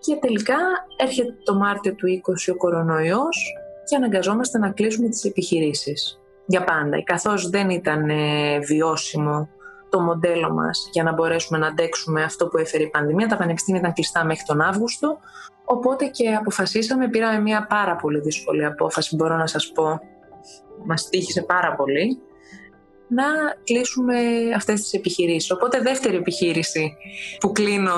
και 0.00 0.16
τελικά 0.20 0.56
έρχεται 0.96 1.34
το 1.44 1.54
Μάρτιο 1.54 1.94
του 1.94 2.06
20 2.48 2.52
ο 2.52 2.56
κορονοϊός 2.56 3.54
και 3.84 3.96
αναγκαζόμαστε 3.96 4.58
να 4.58 4.70
κλείσουμε 4.70 5.08
τις 5.08 5.24
επιχειρήσεις 5.24 6.20
για 6.46 6.64
πάντα, 6.64 7.02
καθώς 7.02 7.50
δεν 7.50 7.70
ήταν 7.70 8.08
ε, 8.08 8.58
βιώσιμο 8.58 9.48
το 9.92 10.00
μοντέλο 10.00 10.52
μας 10.52 10.88
για 10.92 11.02
να 11.02 11.12
μπορέσουμε 11.12 11.58
να 11.58 11.66
αντέξουμε 11.66 12.22
αυτό 12.22 12.46
που 12.48 12.58
έφερε 12.58 12.82
η 12.82 12.88
πανδημία. 12.88 13.26
Τα 13.26 13.36
πανεπιστήμια 13.36 13.80
ήταν 13.80 13.92
κλειστά 13.92 14.24
μέχρι 14.24 14.44
τον 14.46 14.60
Αύγουστο, 14.60 15.18
οπότε 15.64 16.06
και 16.06 16.34
αποφασίσαμε, 16.34 17.08
πήραμε 17.08 17.40
μια 17.40 17.66
πάρα 17.66 17.96
πολύ 17.96 18.20
δύσκολη 18.20 18.64
απόφαση, 18.64 19.16
μπορώ 19.16 19.36
να 19.36 19.46
σας 19.46 19.72
πω, 19.72 20.00
μας 20.86 21.08
τύχησε 21.08 21.42
πάρα 21.42 21.74
πολύ, 21.74 22.18
να 23.08 23.24
κλείσουμε 23.64 24.14
αυτές 24.56 24.80
τις 24.80 24.92
επιχειρήσεις. 24.92 25.50
Οπότε 25.50 25.80
δεύτερη 25.80 26.16
επιχείρηση 26.16 26.96
που 27.40 27.52
κλείνω 27.52 27.94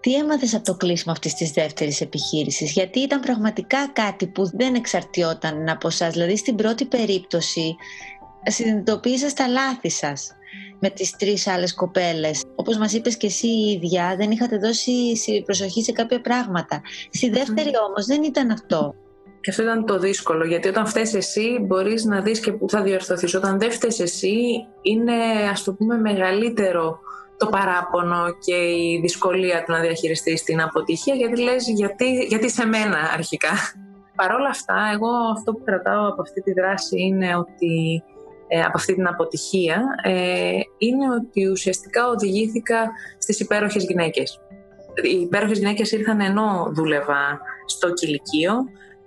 τι 0.00 0.14
έμαθες 0.14 0.54
από 0.54 0.64
το 0.64 0.74
κλείσιμο 0.74 1.12
αυτής 1.12 1.34
της 1.34 1.50
δεύτερης 1.50 2.00
επιχείρησης, 2.00 2.72
γιατί 2.72 3.00
ήταν 3.00 3.20
πραγματικά 3.20 3.88
κάτι 3.92 4.26
που 4.26 4.50
δεν 4.56 4.74
εξαρτιόταν 4.74 5.68
από 5.68 5.88
εσά. 5.88 6.08
Δηλαδή 6.08 6.36
στην 6.36 6.56
πρώτη 6.56 6.84
περίπτωση 6.84 7.76
συνειδητοποίησα 8.42 9.32
τα 9.32 9.48
λάθη 9.48 9.90
σας 9.90 10.34
με 10.78 10.90
τις 10.90 11.16
τρεις 11.16 11.46
άλλες 11.46 11.74
κοπέλες. 11.74 12.42
Όπως 12.54 12.76
μας 12.76 12.92
είπες 12.92 13.16
και 13.16 13.26
εσύ 13.26 13.46
η 13.46 13.70
ίδια, 13.70 14.14
δεν 14.18 14.30
είχατε 14.30 14.58
δώσει 14.58 14.92
προσοχή 15.44 15.82
σε 15.82 15.92
κάποια 15.92 16.20
πράγματα. 16.20 16.80
Στη 17.10 17.30
δεύτερη 17.30 17.70
όμως 17.88 18.06
δεν 18.06 18.22
ήταν 18.22 18.50
αυτό. 18.50 18.94
Και 19.40 19.50
αυτό 19.50 19.62
ήταν 19.62 19.86
το 19.86 19.98
δύσκολο, 19.98 20.44
γιατί 20.44 20.68
όταν 20.68 20.86
φταίς 20.86 21.14
εσύ 21.14 21.58
μπορείς 21.60 22.04
να 22.04 22.20
δεις 22.20 22.40
και 22.40 22.52
που 22.52 22.68
θα 22.68 22.82
διορθωθείς. 22.82 23.34
Όταν 23.34 23.58
δεν 23.58 23.70
φταίς 23.70 24.00
εσύ 24.00 24.36
είναι 24.82 25.14
ας 25.50 25.64
το 25.64 25.72
πούμε 25.72 25.98
μεγαλύτερο 25.98 26.98
το 27.36 27.46
παράπονο 27.46 28.24
και 28.44 28.54
η 28.54 29.00
δυσκολία 29.02 29.64
του 29.64 29.72
να 29.72 29.80
διαχειριστείς 29.80 30.42
την 30.42 30.60
αποτυχία 30.60 31.14
γιατί 31.14 31.42
λες 31.42 31.68
γιατί, 31.68 32.24
γιατί 32.28 32.50
σε 32.50 32.66
μένα 32.66 32.98
αρχικά. 33.14 33.52
Παρ' 34.14 34.34
όλα 34.34 34.48
αυτά, 34.48 34.90
εγώ 34.92 35.08
αυτό 35.36 35.52
που 35.52 35.62
κρατάω 35.64 36.08
από 36.08 36.22
αυτή 36.22 36.40
τη 36.42 36.52
δράση 36.52 37.00
είναι 37.00 37.36
ότι 37.36 38.02
ε, 38.06 38.09
από 38.58 38.72
αυτή 38.74 38.94
την 38.94 39.06
αποτυχία 39.06 39.82
ε, 40.02 40.50
είναι 40.78 41.10
ότι 41.10 41.48
ουσιαστικά 41.48 42.08
οδηγήθηκα 42.08 42.90
στις 43.18 43.40
υπέροχες 43.40 43.84
γυναίκες. 43.84 44.40
Οι 45.02 45.20
υπέροχες 45.20 45.58
γυναίκες 45.58 45.92
ήρθαν 45.92 46.20
ενώ 46.20 46.70
δούλευα 46.74 47.40
στο 47.66 47.92
κηλικείο 47.92 48.52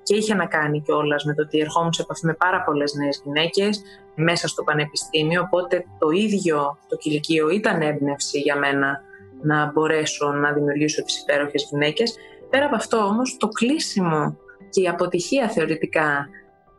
και 0.03 0.15
είχε 0.15 0.33
να 0.33 0.45
κάνει 0.45 0.81
κιόλας 0.81 1.23
με 1.23 1.33
το 1.33 1.41
ότι 1.41 1.59
ερχόμουν 1.59 1.93
σε 1.93 2.01
επαφή 2.01 2.25
με 2.25 2.33
πάρα 2.33 2.63
πολλές 2.63 2.93
νέες 2.93 3.21
γυναίκες 3.25 3.81
μέσα 4.15 4.47
στο 4.47 4.63
πανεπιστήμιο. 4.63 5.41
Οπότε 5.41 5.85
το 5.99 6.09
ίδιο 6.09 6.77
το 6.87 6.97
κηλικείο 6.97 7.49
ήταν 7.49 7.81
έμπνευση 7.81 8.39
για 8.39 8.57
μένα 8.57 9.01
να 9.41 9.71
μπορέσω 9.71 10.31
να 10.31 10.51
δημιουργήσω 10.51 11.03
τις 11.03 11.21
υπέροχες 11.21 11.67
γυναίκες. 11.69 12.15
Πέρα 12.49 12.65
από 12.65 12.75
αυτό 12.75 12.97
όμως, 12.97 13.37
το 13.37 13.47
κλείσιμο 13.47 14.37
και 14.69 14.81
η 14.81 14.87
αποτυχία 14.87 15.49
θεωρητικά 15.49 16.27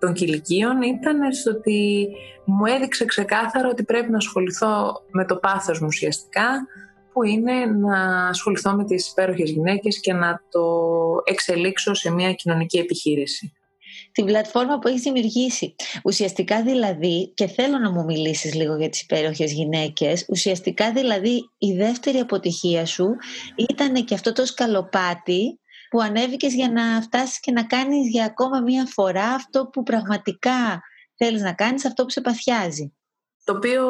των 0.04 0.12
κηλικίων 0.14 0.82
ήταν 0.82 1.32
στο 1.32 1.50
ότι 1.50 2.08
μου 2.44 2.64
έδειξε 2.66 3.04
ξεκάθαρα 3.04 3.68
ότι 3.68 3.84
πρέπει 3.84 4.10
να 4.10 4.16
ασχοληθώ 4.16 5.02
με 5.10 5.24
το 5.24 5.36
πάθος 5.36 5.80
μου 5.80 5.86
ουσιαστικά 5.86 6.66
που 7.12 7.22
είναι 7.22 7.52
να 7.66 8.28
ασχοληθώ 8.28 8.72
με 8.72 8.84
τις 8.84 9.10
υπέροχες 9.10 9.50
γυναίκες 9.50 10.00
και 10.00 10.12
να 10.12 10.42
το 10.50 10.62
εξελίξω 11.24 11.94
σε 11.94 12.10
μια 12.10 12.32
κοινωνική 12.32 12.78
επιχείρηση. 12.78 13.52
Την 14.12 14.24
πλατφόρμα 14.24 14.78
που 14.78 14.88
έχεις 14.88 15.02
δημιουργήσει. 15.02 15.74
Ουσιαστικά 16.04 16.62
δηλαδή, 16.62 17.32
και 17.34 17.46
θέλω 17.46 17.78
να 17.78 17.90
μου 17.90 18.04
μιλήσεις 18.04 18.54
λίγο 18.54 18.76
για 18.76 18.88
τις 18.88 19.02
υπέροχες 19.02 19.52
γυναίκες, 19.52 20.26
ουσιαστικά 20.28 20.92
δηλαδή 20.92 21.50
η 21.58 21.72
δεύτερη 21.72 22.18
αποτυχία 22.18 22.86
σου 22.86 23.06
ήταν 23.70 24.04
και 24.04 24.14
αυτό 24.14 24.32
το 24.32 24.46
σκαλοπάτι 24.46 25.58
που 25.90 26.00
ανέβηκες 26.00 26.54
για 26.54 26.70
να 26.70 27.00
φτάσεις 27.00 27.40
και 27.40 27.52
να 27.52 27.64
κάνεις 27.64 28.08
για 28.08 28.24
ακόμα 28.24 28.60
μία 28.60 28.86
φορά 28.86 29.24
αυτό 29.24 29.66
που 29.66 29.82
πραγματικά 29.82 30.82
θέλεις 31.16 31.42
να 31.42 31.52
κάνεις, 31.52 31.84
αυτό 31.86 32.02
που 32.04 32.10
σε 32.10 32.20
παθιάζει. 32.20 32.94
Το 33.44 33.52
οποίο 33.52 33.82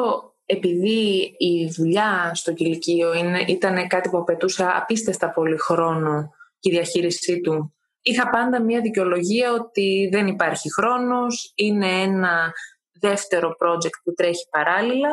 επειδή 0.45 1.35
η 1.37 1.69
δουλειά 1.77 2.31
στο 2.33 2.53
κηλικείο 2.53 3.11
ήταν 3.47 3.87
κάτι 3.87 4.09
που 4.09 4.17
απαιτούσε 4.17 4.67
απίστευτα 4.75 5.31
πολύ 5.31 5.57
χρόνο 5.57 6.29
και 6.59 6.69
η 6.69 6.73
διαχείρισή 6.73 7.41
του, 7.41 7.75
είχα 8.01 8.29
πάντα 8.29 8.61
μία 8.61 8.81
δικαιολογία 8.81 9.51
ότι 9.51 10.09
δεν 10.11 10.27
υπάρχει 10.27 10.73
χρόνος, 10.73 11.51
είναι 11.55 11.87
ένα 11.87 12.53
δεύτερο 12.99 13.49
project 13.49 13.99
που 14.03 14.13
τρέχει 14.13 14.47
παράλληλα, 14.49 15.09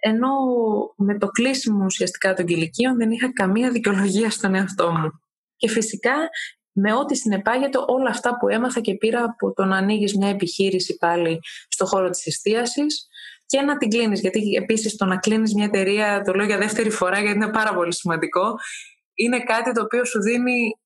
ενώ 0.00 0.28
με 0.96 1.18
το 1.18 1.26
κλείσιμο 1.26 1.84
ουσιαστικά 1.84 2.34
των 2.34 2.46
κηλικίων 2.46 2.96
δεν 2.96 3.10
είχα 3.10 3.32
καμία 3.32 3.70
δικαιολογία 3.70 4.30
στον 4.30 4.54
εαυτό 4.54 4.90
μου. 4.90 5.21
Και 5.62 5.68
φυσικά 5.68 6.14
με 6.72 6.94
ό,τι 6.94 7.16
συνεπάγεται 7.16 7.78
όλα 7.86 8.10
αυτά 8.10 8.36
που 8.36 8.48
έμαθα 8.48 8.80
και 8.80 8.94
πήρα 8.94 9.24
από 9.24 9.52
το 9.52 9.64
να 9.64 9.76
ανοίγεις 9.76 10.16
μια 10.16 10.28
επιχείρηση 10.28 10.96
πάλι 10.96 11.38
στο 11.68 11.86
χώρο 11.86 12.10
της 12.10 12.26
εστίασης, 12.26 13.06
και 13.46 13.60
να 13.60 13.76
την 13.76 13.90
κλείνεις. 13.90 14.20
Γιατί 14.20 14.52
επίσης 14.62 14.96
το 14.96 15.04
να 15.04 15.16
κλείνεις 15.16 15.54
μια 15.54 15.64
εταιρεία, 15.64 16.22
το 16.22 16.32
λέω 16.32 16.46
για 16.46 16.58
δεύτερη 16.58 16.90
φορά, 16.90 17.20
γιατί 17.20 17.36
είναι 17.36 17.50
πάρα 17.50 17.74
πολύ 17.74 17.94
σημαντικό, 17.94 18.54
είναι 19.14 19.40
κάτι 19.40 19.72
το 19.72 19.82
οποίο 19.82 20.04
σου 20.04 20.22
δίνει 20.22 20.76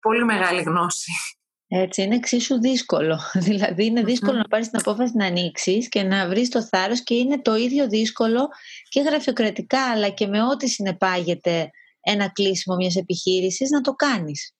πολύ 0.00 0.24
μεγάλη 0.24 0.62
γνώση. 0.62 1.12
Έτσι, 1.68 2.02
είναι 2.02 2.14
εξίσου 2.14 2.60
δύσκολο. 2.60 3.20
Δηλαδή, 3.48 3.84
είναι 3.84 4.02
να 4.22 4.44
πάρεις 4.48 4.70
την 4.70 4.78
απόφαση 4.78 5.12
να 5.16 5.26
ανοίξεις 5.26 5.88
και 5.88 6.02
να 6.02 6.28
βρεις 6.28 6.48
το 6.48 6.62
θάρρος 6.62 7.02
και 7.02 7.14
είναι 7.14 7.40
το 7.42 7.54
ίδιο 7.54 7.88
δύσκολο 7.88 8.48
και 8.88 9.00
γραφειοκρατικά, 9.00 9.90
αλλά 9.90 10.08
και 10.08 10.26
με 10.26 10.42
ό,τι 10.42 10.68
συνεπάγεται 10.68 11.70
ένα 12.02 12.28
κλείσιμο 12.32 12.76
μιας 12.76 12.96
επιχείρησης 12.96 13.70
να 13.70 13.80
το 13.80 13.92
κάνεις. 13.92 14.54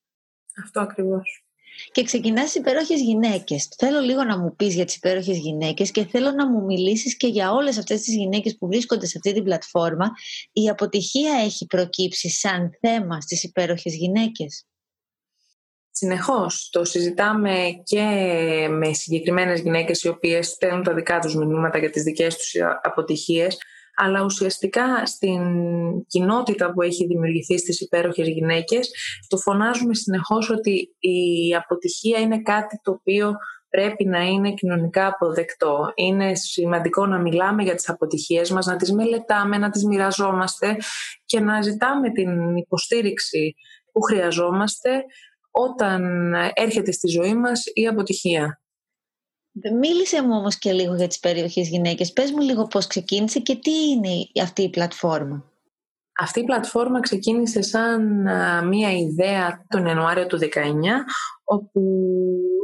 Αυτό 0.64 0.80
ακριβώς 0.80 1.44
και 1.92 2.02
ξεκινάς 2.02 2.44
τις 2.44 2.54
υπέροχες 2.54 3.00
γυναίκες. 3.00 3.68
Θέλω 3.78 4.00
λίγο 4.00 4.24
να 4.24 4.38
μου 4.38 4.56
πεις 4.56 4.74
για 4.74 4.84
τις 4.84 4.96
υπέροχες 4.96 5.38
γυναίκες 5.38 5.90
και 5.90 6.04
θέλω 6.04 6.30
να 6.30 6.48
μου 6.48 6.64
μιλήσεις 6.64 7.16
και 7.16 7.26
για 7.26 7.52
όλες 7.52 7.78
αυτές 7.78 8.00
τις 8.02 8.14
γυναίκες 8.14 8.56
που 8.58 8.66
βρίσκονται 8.66 9.06
σε 9.06 9.16
αυτή 9.16 9.32
την 9.32 9.44
πλατφόρμα. 9.44 10.10
Η 10.52 10.68
αποτυχία 10.68 11.32
έχει 11.44 11.66
προκύψει 11.66 12.30
σαν 12.30 12.70
θέμα 12.80 13.20
στις 13.20 13.42
υπέροχες 13.42 13.94
γυναίκες; 13.94 14.66
Συνεχώς 15.90 16.68
το 16.70 16.84
συζητάμε 16.84 17.82
και 17.82 18.02
με 18.70 18.92
συγκεκριμένες 18.92 19.60
γυναίκες 19.60 20.02
οι 20.02 20.08
οποίες 20.08 20.46
στέλνουν 20.46 20.82
τα 20.82 20.94
δικά 20.94 21.18
τους 21.18 21.34
μηνύματα 21.34 21.78
για 21.78 21.90
τις 21.90 22.02
δικές 22.02 22.36
τους 22.36 22.52
αποτυχίες 22.82 23.58
αλλά 23.96 24.24
ουσιαστικά 24.24 25.06
στην 25.06 25.40
κοινότητα 26.06 26.72
που 26.72 26.82
έχει 26.82 27.06
δημιουργηθεί 27.06 27.58
στις 27.58 27.80
υπέροχες 27.80 28.28
γυναίκες 28.28 28.90
το 29.28 29.36
φωνάζουμε 29.36 29.94
συνεχώς 29.94 30.50
ότι 30.50 30.96
η 30.98 31.54
αποτυχία 31.54 32.18
είναι 32.18 32.42
κάτι 32.42 32.80
το 32.82 32.90
οποίο 32.90 33.34
πρέπει 33.68 34.04
να 34.04 34.20
είναι 34.20 34.52
κοινωνικά 34.52 35.06
αποδεκτό. 35.06 35.92
Είναι 35.94 36.34
σημαντικό 36.34 37.06
να 37.06 37.18
μιλάμε 37.18 37.62
για 37.62 37.74
τις 37.74 37.88
αποτυχίες 37.88 38.50
μας, 38.50 38.66
να 38.66 38.76
τις 38.76 38.92
μελετάμε, 38.92 39.58
να 39.58 39.70
τις 39.70 39.84
μοιραζόμαστε 39.84 40.76
και 41.24 41.40
να 41.40 41.62
ζητάμε 41.62 42.10
την 42.10 42.56
υποστήριξη 42.56 43.54
που 43.92 44.00
χρειαζόμαστε 44.00 45.04
όταν 45.50 46.32
έρχεται 46.54 46.92
στη 46.92 47.08
ζωή 47.08 47.34
μας 47.34 47.62
η 47.74 47.86
αποτυχία. 47.86 48.61
Μίλησε 49.52 50.22
μου 50.22 50.36
όμως 50.36 50.58
και 50.58 50.72
λίγο 50.72 50.94
για 50.94 51.06
τις 51.06 51.18
περιοχές 51.18 51.68
γυναίκες. 51.68 52.12
Πες 52.12 52.30
μου 52.30 52.40
λίγο 52.40 52.66
πώς 52.66 52.86
ξεκίνησε 52.86 53.38
και 53.38 53.56
τι 53.56 53.88
είναι 53.88 54.42
αυτή 54.42 54.62
η 54.62 54.70
πλατφόρμα. 54.70 55.52
Αυτή 56.18 56.40
η 56.40 56.44
πλατφόρμα 56.44 57.00
ξεκίνησε 57.00 57.62
σαν 57.62 58.22
μία 58.68 58.92
ιδέα 58.92 59.66
τον 59.68 59.86
Ιανουάριο 59.86 60.26
του 60.26 60.38
19, 60.38 60.48
όπου 61.44 61.80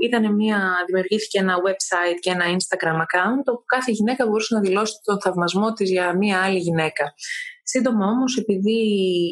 ήταν 0.04 0.34
μία, 0.34 0.70
δημιουργήθηκε 0.86 1.38
ένα 1.38 1.54
website 1.56 2.18
και 2.20 2.30
ένα 2.30 2.44
Instagram 2.44 2.96
account, 2.96 3.44
όπου 3.44 3.64
κάθε 3.66 3.92
γυναίκα 3.92 4.26
μπορούσε 4.26 4.54
να 4.54 4.60
δηλώσει 4.60 4.94
τον 5.02 5.20
θαυμασμό 5.20 5.72
της 5.72 5.90
για 5.90 6.16
μία 6.16 6.42
άλλη 6.42 6.58
γυναίκα. 6.58 7.12
Σύντομα 7.62 8.06
όμως, 8.06 8.36
επειδή 8.36 8.80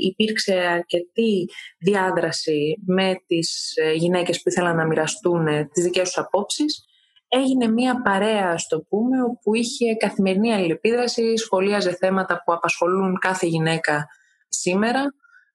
υπήρξε 0.02 0.54
αρκετή 0.54 1.48
διάδραση 1.78 2.82
με 2.86 3.14
τις 3.26 3.72
ε, 3.74 3.92
γυναίκες 3.92 4.42
που 4.42 4.48
ήθελαν 4.48 4.76
να 4.76 4.86
μοιραστούν 4.86 5.46
ε, 5.46 5.68
τις 5.72 5.84
δικές 5.84 6.02
τους 6.02 6.18
απόψεις, 6.18 6.84
έγινε 7.36 7.68
μια 7.68 8.02
παρέα, 8.02 8.50
ας 8.50 8.66
το 8.66 8.80
πούμε, 8.88 9.22
όπου 9.22 9.54
είχε 9.54 9.94
καθημερινή 9.94 10.52
αλληλεπίδραση, 10.52 11.36
σχολίαζε 11.36 11.92
θέματα 11.92 12.42
που 12.44 12.52
απασχολούν 12.52 13.18
κάθε 13.18 13.46
γυναίκα 13.46 14.06
σήμερα. 14.48 15.04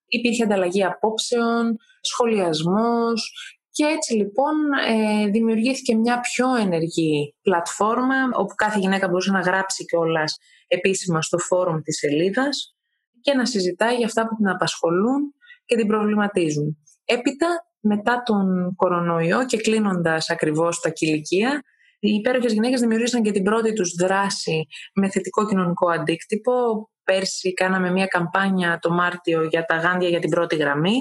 Υπήρχε 0.05 0.43
ανταλλαγή 0.43 0.83
απόψεων, 0.83 1.77
σχολιασμός 2.01 3.31
και 3.71 3.85
έτσι 3.85 4.13
λοιπόν 4.13 4.55
ε, 4.87 5.27
δημιουργήθηκε 5.27 5.95
μια 5.95 6.19
πιο 6.19 6.55
ενεργή 6.55 7.35
πλατφόρμα 7.41 8.15
όπου 8.33 8.55
κάθε 8.55 8.79
γυναίκα 8.79 9.07
μπορούσε 9.07 9.31
να 9.31 9.39
γράψει 9.39 9.85
κιόλας 9.85 10.37
επίσημα 10.67 11.21
στο 11.21 11.37
φόρουμ 11.37 11.81
της 11.81 11.97
σελίδας 11.97 12.75
και 13.21 13.33
να 13.33 13.45
συζητάει 13.45 13.95
για 13.95 14.05
αυτά 14.05 14.27
που 14.27 14.35
την 14.35 14.49
απασχολούν 14.49 15.33
και 15.65 15.75
την 15.75 15.87
προβληματίζουν. 15.87 16.77
Έπειτα 17.05 17.47
μετά 17.81 18.21
τον 18.25 18.75
κορονοϊό 18.75 19.45
και 19.45 19.57
κλείνοντας 19.57 20.29
ακριβώς 20.29 20.79
τα 20.79 20.89
κηλικία, 20.89 21.63
οι 22.03 22.09
υπέροχες 22.09 22.53
γυναίκες 22.53 22.79
δημιούργησαν 22.79 23.21
και 23.21 23.31
την 23.31 23.43
πρώτη 23.43 23.73
τους 23.73 23.95
δράση 23.99 24.67
με 24.93 25.09
θετικό 25.09 25.47
κοινωνικό 25.47 25.89
αντίκτυπο. 25.89 26.51
Πέρσι 27.03 27.53
κάναμε 27.53 27.91
μια 27.91 28.05
καμπάνια 28.05 28.79
το 28.81 28.91
Μάρτιο 28.91 29.43
για 29.43 29.65
τα 29.65 29.75
γάντια 29.75 30.09
για 30.09 30.19
την 30.19 30.29
πρώτη 30.29 30.55
γραμμή. 30.55 30.95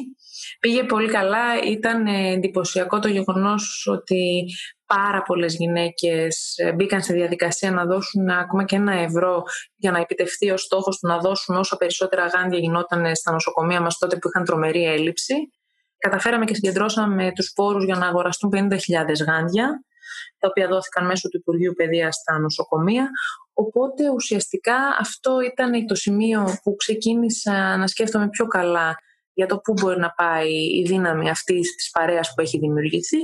Πήγε 0.60 0.84
πολύ 0.84 1.08
καλά. 1.08 1.62
Ήταν 1.66 2.06
εντυπωσιακό 2.06 2.98
το 2.98 3.08
γεγονός 3.08 3.86
ότι 3.90 4.44
πάρα 4.86 5.22
πολλές 5.22 5.54
γυναίκες 5.54 6.54
μπήκαν 6.74 7.02
σε 7.02 7.12
διαδικασία 7.12 7.70
να 7.70 7.84
δώσουν 7.84 8.28
ακόμα 8.28 8.64
και 8.64 8.76
ένα 8.76 8.92
ευρώ 8.92 9.42
για 9.76 9.90
να 9.90 9.98
επιτευχθεί 9.98 10.50
ο 10.50 10.56
στόχος 10.56 10.98
του 10.98 11.06
να 11.06 11.18
δώσουν 11.18 11.56
όσο 11.56 11.76
περισσότερα 11.76 12.26
γάντια 12.26 12.58
γινόταν 12.58 13.16
στα 13.16 13.32
νοσοκομεία 13.32 13.80
μας 13.80 13.98
τότε 13.98 14.16
που 14.16 14.28
είχαν 14.28 14.44
τρομερή 14.44 14.84
έλλειψη 14.84 15.34
καταφέραμε 16.00 16.44
και 16.44 16.54
συγκεντρώσαμε 16.54 17.32
τους 17.34 17.52
πόρους 17.54 17.84
για 17.84 17.96
να 17.96 18.06
αγοραστούν 18.06 18.50
50.000 18.54 18.70
γάντια, 19.26 19.84
τα 20.38 20.48
οποία 20.48 20.68
δόθηκαν 20.68 21.06
μέσω 21.06 21.28
του 21.28 21.36
Υπουργείου 21.36 21.72
Παιδείας 21.76 22.14
στα 22.14 22.38
νοσοκομεία. 22.38 23.10
Οπότε 23.52 24.10
ουσιαστικά 24.10 24.76
αυτό 25.00 25.40
ήταν 25.40 25.86
το 25.86 25.94
σημείο 25.94 26.58
που 26.62 26.76
ξεκίνησα 26.76 27.76
να 27.76 27.86
σκέφτομαι 27.86 28.28
πιο 28.28 28.46
καλά 28.46 28.94
για 29.32 29.46
το 29.46 29.58
πού 29.58 29.72
μπορεί 29.72 29.98
να 29.98 30.10
πάει 30.10 30.52
η 30.52 30.84
δύναμη 30.86 31.30
αυτή 31.30 31.60
της 31.60 31.90
παρέας 31.90 32.32
που 32.34 32.40
έχει 32.40 32.58
δημιουργηθεί. 32.58 33.18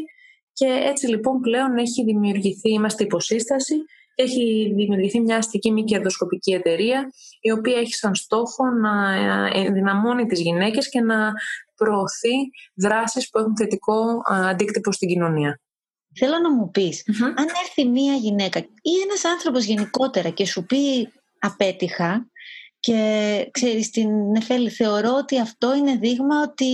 Και 0.53 0.67
έτσι 0.83 1.07
λοιπόν 1.07 1.41
πλέον 1.41 1.77
έχει 1.77 2.05
δημιουργηθεί, 2.05 2.71
είμαστε 2.71 3.05
υποσύσταση, 3.05 3.75
έχει 4.19 4.73
δημιουργηθεί 4.77 5.21
μια 5.21 5.37
αστική 5.37 5.73
μη 5.73 5.85
κερδοσκοπική 5.85 6.53
εταιρεία 6.53 7.11
η 7.41 7.51
οποία 7.51 7.79
έχει 7.79 7.95
σαν 7.95 8.15
στόχο 8.15 8.71
να 8.71 9.17
ενδυναμώνει 9.53 10.27
τις 10.27 10.41
γυναίκες 10.41 10.89
και 10.89 11.01
να 11.01 11.33
προωθεί 11.75 12.35
δράσεις 12.75 13.31
που 13.31 13.39
έχουν 13.39 13.57
θετικό 13.57 14.23
αντίκτυπο 14.25 14.93
στην 14.93 15.09
κοινωνία. 15.09 15.61
Θέλω 16.19 16.39
να 16.39 16.55
μου 16.55 16.71
πεις, 16.71 17.05
αν 17.23 17.47
έρθει 17.65 17.89
μία 17.89 18.15
γυναίκα 18.15 18.59
ή 18.59 18.91
ένας 19.05 19.25
άνθρωπος 19.25 19.65
γενικότερα 19.65 20.29
και 20.29 20.47
σου 20.47 20.65
πει 20.65 21.09
απέτυχα 21.39 22.27
Και 22.87 23.49
ξέρεις, 23.51 23.91
την 23.91 24.31
Νεφέλη 24.31 24.71
θεωρώ 24.71 25.15
ότι 25.19 25.41
αυτό 25.41 25.75
είναι 25.75 25.97
δείγμα 25.97 26.43
ότι 26.43 26.67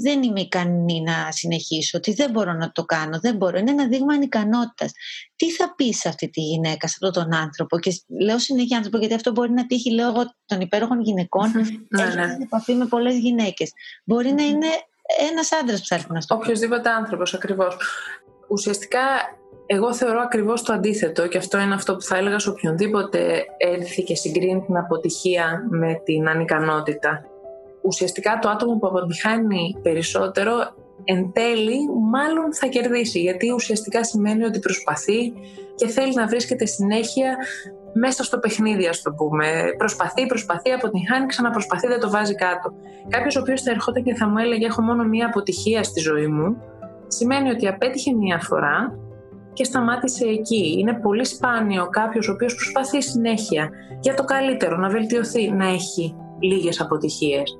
δεν 0.00 0.22
είμαι 0.22 0.40
ικανή 0.40 1.00
να 1.02 1.30
συνεχίσω, 1.30 1.98
ότι 1.98 2.12
δεν 2.12 2.30
μπορώ 2.30 2.52
να 2.52 2.72
το 2.72 2.84
κάνω, 2.84 3.18
δεν 3.20 3.36
μπορώ. 3.36 3.58
Είναι 3.58 3.70
ένα 3.70 3.86
δείγμα 3.86 4.14
ανικανότητας. 4.14 4.92
Τι 5.36 5.50
θα 5.50 5.74
πεις 5.74 5.98
σε 5.98 6.08
αυτή 6.08 6.30
τη 6.30 6.40
γυναίκα, 6.40 6.88
σε 6.88 6.96
αυτόν 7.02 7.22
τον 7.22 7.34
άνθρωπο; 7.34 7.78
Και 7.78 7.92
λέω 8.20 8.38
συνέχεια 8.38 8.76
άνθρωπο, 8.76 8.98
γιατί 8.98 9.14
αυτό 9.14 9.30
μπορεί 9.30 9.50
να 9.52 9.66
τύχει, 9.66 9.92
λέω 9.92 10.08
εγώ, 10.08 10.34
των 10.46 10.60
υπέροχων 10.60 11.00
γυναικών. 11.00 11.52
ναι, 11.88 12.04
ναι. 12.04 12.36
επαφή 12.42 12.74
με 12.74 12.86
πολλές 12.86 13.16
γυναίκες. 13.18 13.72
Μπορεί 14.04 14.32
να 14.32 14.42
είναι 14.42 14.66
ένας 15.30 15.52
άντρας 15.52 15.80
που 15.80 15.86
θα 15.86 15.94
έρθει 15.94 16.12
να 16.12 16.20
στο 16.20 16.34
Οποιοδήποτε 16.34 16.90
άνθρωπος, 16.90 17.34
ακριβώς. 17.34 17.76
Ουσιαστικά 18.48 19.00
εγώ 19.66 19.94
θεωρώ 19.94 20.20
ακριβώς 20.20 20.62
το 20.62 20.72
αντίθετο 20.72 21.28
και 21.28 21.38
αυτό 21.38 21.60
είναι 21.60 21.74
αυτό 21.74 21.94
που 21.94 22.02
θα 22.02 22.16
έλεγα 22.16 22.38
σε 22.38 22.50
οποιονδήποτε 22.50 23.44
έρθει 23.56 24.02
και 24.02 24.14
συγκρίνει 24.14 24.62
την 24.66 24.76
αποτυχία 24.76 25.66
με 25.70 26.00
την 26.04 26.28
ανικανότητα. 26.28 27.24
Ουσιαστικά 27.82 28.38
το 28.42 28.48
άτομο 28.48 28.78
που 28.78 28.86
αποτυχάνει 28.86 29.78
περισσότερο 29.82 30.52
εν 31.04 31.32
τέλει 31.32 31.78
μάλλον 32.10 32.54
θα 32.54 32.66
κερδίσει 32.66 33.20
γιατί 33.20 33.50
ουσιαστικά 33.50 34.04
σημαίνει 34.04 34.44
ότι 34.44 34.58
προσπαθεί 34.58 35.32
και 35.74 35.86
θέλει 35.86 36.14
να 36.14 36.26
βρίσκεται 36.26 36.66
συνέχεια 36.66 37.36
μέσα 37.92 38.24
στο 38.24 38.38
παιχνίδι, 38.38 38.86
ας 38.86 39.02
το 39.02 39.10
πούμε. 39.10 39.62
Προσπαθεί, 39.78 40.26
προσπαθεί, 40.26 40.70
αποτυχάνει, 40.70 41.26
ξαναπροσπαθεί, 41.26 41.86
δεν 41.86 42.00
το 42.00 42.10
βάζει 42.10 42.34
κάτω. 42.34 42.72
Κάποιος 43.08 43.36
ο 43.36 43.40
οποίος 43.40 43.62
θα 43.62 43.70
ερχόταν 43.70 44.02
και 44.02 44.14
θα 44.14 44.28
μου 44.28 44.38
έλεγε: 44.38 44.66
Έχω 44.66 44.82
μόνο 44.82 45.04
μία 45.04 45.26
αποτυχία 45.26 45.82
στη 45.82 46.00
ζωή 46.00 46.26
μου, 46.26 46.56
σημαίνει 47.08 47.50
ότι 47.50 47.68
απέτυχε 47.68 48.14
μία 48.14 48.38
φορά 48.38 48.98
και 49.54 49.64
σταμάτησε 49.64 50.26
εκεί. 50.26 50.76
Είναι 50.78 50.94
πολύ 50.94 51.24
σπάνιο 51.24 51.86
κάποιος 51.86 52.28
ο 52.28 52.32
οποίος 52.32 52.54
προσπαθεί 52.54 53.02
συνέχεια 53.02 53.70
για 54.00 54.14
το 54.14 54.24
καλύτερο, 54.24 54.76
να 54.76 54.88
βελτιωθεί, 54.88 55.50
να 55.50 55.68
έχει 55.68 56.16
λίγες 56.40 56.80
αποτυχίες. 56.80 57.58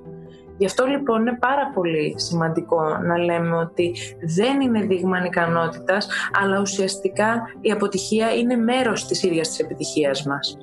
Γι' 0.57 0.67
αυτό 0.67 0.87
λοιπόν 0.87 1.21
είναι 1.21 1.39
πάρα 1.41 1.71
πολύ 1.75 2.15
σημαντικό 2.17 2.99
να 2.99 3.19
λέμε 3.19 3.57
ότι 3.57 3.95
δεν 4.37 4.61
είναι 4.61 4.81
δείγμα 4.81 5.17
ανικανότητας, 5.17 6.09
αλλά 6.43 6.61
ουσιαστικά 6.61 7.43
η 7.61 7.71
αποτυχία 7.71 8.35
είναι 8.35 8.57
μέρος 8.57 9.07
της 9.07 9.23
ίδιας 9.23 9.49
της 9.49 9.59
επιτυχίας 9.59 10.27
μας. 10.27 10.57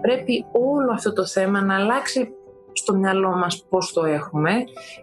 Πρέπει 0.00 0.46
όλο 0.52 0.92
αυτό 0.92 1.12
το 1.12 1.26
θέμα 1.26 1.60
να 1.62 1.74
αλλάξει 1.74 2.28
στο 2.72 2.94
μυαλό 2.94 3.36
μας 3.36 3.64
πώς 3.68 3.92
το 3.92 4.04
έχουμε 4.04 4.52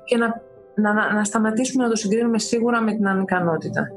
και 0.06 0.18
να, 0.18 0.42
να, 0.76 1.14
να 1.14 1.24
σταματήσουμε 1.24 1.84
να 1.84 1.90
το 1.90 1.96
συγκρίνουμε 1.96 2.40
σίγουρα 2.40 2.82
με 2.82 2.92
την 2.92 3.08
ανικανότητα. 3.08 3.88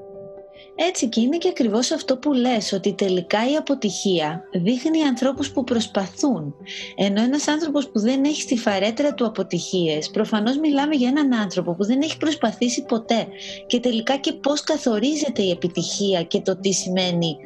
Έτσι 0.76 1.08
και 1.08 1.20
είναι 1.20 1.37
και 1.37 1.48
ακριβώς 1.48 1.90
αυτό 1.90 2.16
που 2.16 2.32
λες, 2.32 2.72
ότι 2.72 2.92
τελικά 2.94 3.50
η 3.50 3.56
αποτυχία 3.56 4.42
δείχνει 4.52 5.02
ανθρώπους 5.02 5.50
που 5.50 5.64
προσπαθούν. 5.64 6.54
Ενώ 6.96 7.22
ένας 7.22 7.48
άνθρωπος 7.48 7.88
που 7.88 8.00
δεν 8.00 8.24
έχει 8.24 8.40
στη 8.40 8.58
φαρέτρα 8.58 9.14
του 9.14 9.26
αποτυχίες, 9.26 10.10
προφανώς 10.10 10.58
μιλάμε 10.58 10.94
για 10.94 11.08
έναν 11.08 11.34
άνθρωπο 11.34 11.74
που 11.74 11.84
δεν 11.84 12.00
έχει 12.02 12.16
προσπαθήσει 12.16 12.84
ποτέ. 12.84 13.26
Και 13.66 13.80
τελικά 13.80 14.16
και 14.16 14.32
πώς 14.32 14.62
καθορίζεται 14.62 15.42
η 15.42 15.50
επιτυχία 15.50 16.22
και 16.22 16.40
το 16.40 16.56
τι 16.56 16.72
σημαίνει 16.72 17.37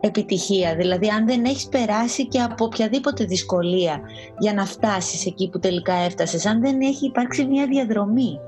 επιτυχία. 0.00 0.74
Δηλαδή 0.76 1.08
αν 1.08 1.26
δεν 1.26 1.44
έχεις 1.44 1.68
περάσει 1.68 2.28
και 2.28 2.40
από 2.40 2.64
οποιαδήποτε 2.64 3.24
δυσκολία 3.24 4.00
για 4.38 4.54
να 4.54 4.64
φτάσεις 4.64 5.26
εκεί 5.26 5.48
που 5.48 5.58
τελικά 5.58 5.94
έφτασες, 5.94 6.46
αν 6.46 6.60
δεν 6.60 6.80
έχει 6.80 7.06
υπάρξει 7.06 7.44
μια 7.44 7.66
διαδρομή. 7.66 8.38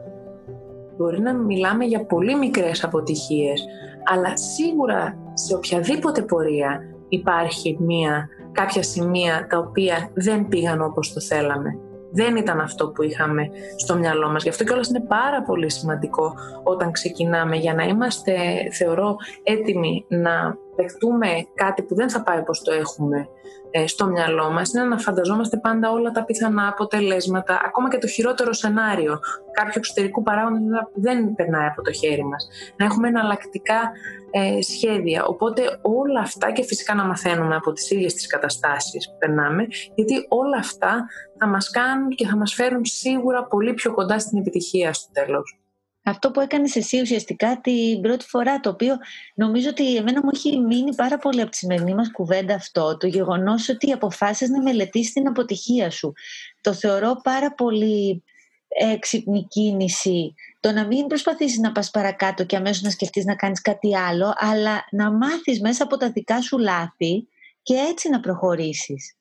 Μπορεί 0.97 1.21
να 1.21 1.35
μιλάμε 1.35 1.85
για 1.85 2.07
πολύ 2.07 2.37
μικρές 2.37 2.85
αποτυχίες, 2.85 3.65
αλλά 4.05 4.37
σίγουρα 4.37 5.19
σε 5.35 5.55
οποιαδήποτε 5.55 6.23
πορεία 6.23 6.81
υπάρχει 7.09 7.77
μία, 7.81 8.29
κάποια 8.53 8.83
σημεία 8.83 9.47
τα 9.51 9.59
οποία 9.59 10.11
δεν 10.15 10.49
πήγαν 10.49 10.83
όπως 10.83 11.13
το 11.13 11.21
θέλαμε. 11.21 11.79
Δεν 12.13 12.37
ήταν 12.37 12.61
αυτό 12.61 12.89
που 12.89 13.03
είχαμε 13.03 13.51
στο 13.77 13.97
μυαλό 13.97 14.29
μας. 14.29 14.43
Γι' 14.43 14.49
αυτό 14.49 14.65
κιόλας 14.65 14.89
είναι 14.89 15.01
πάρα 15.01 15.43
πολύ 15.43 15.71
σημαντικό 15.71 16.35
όταν 16.63 16.93
ξεκινάμε 16.93 17.57
για 17.57 17.75
να 17.75 17.85
είμαστε, 17.85 18.33
θεωρώ, 18.73 19.17
έτοιμοι 19.43 20.05
να 20.09 20.57
δεχτούμε 20.83 21.29
κάτι 21.55 21.83
που 21.83 21.95
δεν 21.95 22.11
θα 22.11 22.23
πάει 22.23 22.39
όπως 22.39 22.63
το 22.63 22.73
έχουμε 22.73 23.29
ε, 23.71 23.87
στο 23.87 24.07
μυαλό 24.07 24.51
μας 24.51 24.73
είναι 24.73 24.85
να 24.85 24.99
φανταζόμαστε 24.99 25.57
πάντα 25.57 25.91
όλα 25.91 26.11
τα 26.11 26.25
πιθανά 26.25 26.69
αποτελέσματα, 26.69 27.61
ακόμα 27.65 27.91
και 27.91 27.99
το 27.99 28.07
χειρότερο 28.07 28.53
σενάριο 28.53 29.21
κάποιου 29.53 29.73
εξωτερικού 29.75 30.23
παράγοντα 30.23 30.91
που 30.93 31.01
δεν 31.01 31.35
περνάει 31.35 31.67
από 31.67 31.83
το 31.83 31.93
χέρι 31.93 32.25
μας. 32.25 32.49
Να 32.77 32.85
έχουμε 32.85 33.09
εναλλακτικά 33.09 33.91
ε, 34.31 34.63
σχέδια. 34.63 35.25
Οπότε 35.25 35.63
όλα 35.83 36.21
αυτά 36.21 36.53
και 36.53 36.63
φυσικά 36.63 36.95
να 36.95 37.05
μαθαίνουμε 37.05 37.55
από 37.55 37.73
τις 37.73 37.91
ίδιες 37.91 38.15
τις 38.15 38.27
καταστάσεις 38.27 39.11
που 39.11 39.17
περνάμε, 39.19 39.67
γιατί 39.95 40.27
όλα 40.29 40.57
αυτά 40.59 41.07
θα 41.39 41.47
μας 41.47 41.71
κάνουν 41.71 42.09
και 42.09 42.27
θα 42.27 42.37
μας 42.37 42.55
φέρουν 42.55 42.85
σίγουρα 42.85 43.45
πολύ 43.45 43.75
πιο 43.75 43.95
κοντά 43.95 44.19
στην 44.19 44.39
επιτυχία 44.39 44.93
στο 44.93 45.09
τέλος 45.13 45.60
αυτό 46.03 46.31
που 46.31 46.41
έκανες 46.41 46.77
εσύ 46.77 47.01
ουσιαστικά 47.01 47.61
την 47.61 48.01
πρώτη 48.01 48.25
φορά, 48.25 48.61
το 48.61 48.71
οποίο 48.71 48.97
νομίζω 49.35 49.69
ότι 49.69 49.97
εμένα 49.97 50.21
μου 50.23 50.31
έχει 50.35 50.59
μείνει 50.59 50.95
πάρα 50.95 51.19
πολύ 51.19 51.41
από 51.41 51.51
τη 51.51 51.57
σημερινή 51.57 51.95
μας 51.95 52.11
κουβέντα 52.11 52.55
αυτό, 52.55 52.97
το 52.97 53.07
γεγονός 53.07 53.69
ότι 53.69 53.93
αποφάσισες 53.93 54.49
να 54.49 54.63
μελετήσεις 54.63 55.13
την 55.13 55.29
αποτυχία 55.29 55.91
σου. 55.91 56.13
Το 56.61 56.73
θεωρώ 56.73 57.21
πάρα 57.23 57.55
πολύ 57.55 58.25
έξυπνη 58.69 59.47
κίνηση 59.47 60.35
το 60.61 60.73
να 60.73 60.87
μην 60.87 61.07
προσπαθήσεις 61.07 61.59
να 61.59 61.73
πας 61.73 61.91
παρακάτω 61.91 62.45
και 62.45 62.57
αμέσως 62.57 62.83
να 62.83 62.91
σκεφτείς 62.91 63.25
να 63.25 63.35
κάνεις 63.35 63.61
κάτι 63.61 63.97
άλλο, 63.97 64.33
αλλά 64.37 64.85
να 64.91 65.11
μάθεις 65.11 65.61
μέσα 65.61 65.85
από 65.85 65.97
τα 65.97 66.11
δικά 66.11 66.41
σου 66.41 66.59
λάθη 66.59 67.29
και 67.63 67.75
έτσι 67.75 68.09
να 68.09 68.21
προχωρήσεις. 68.21 69.15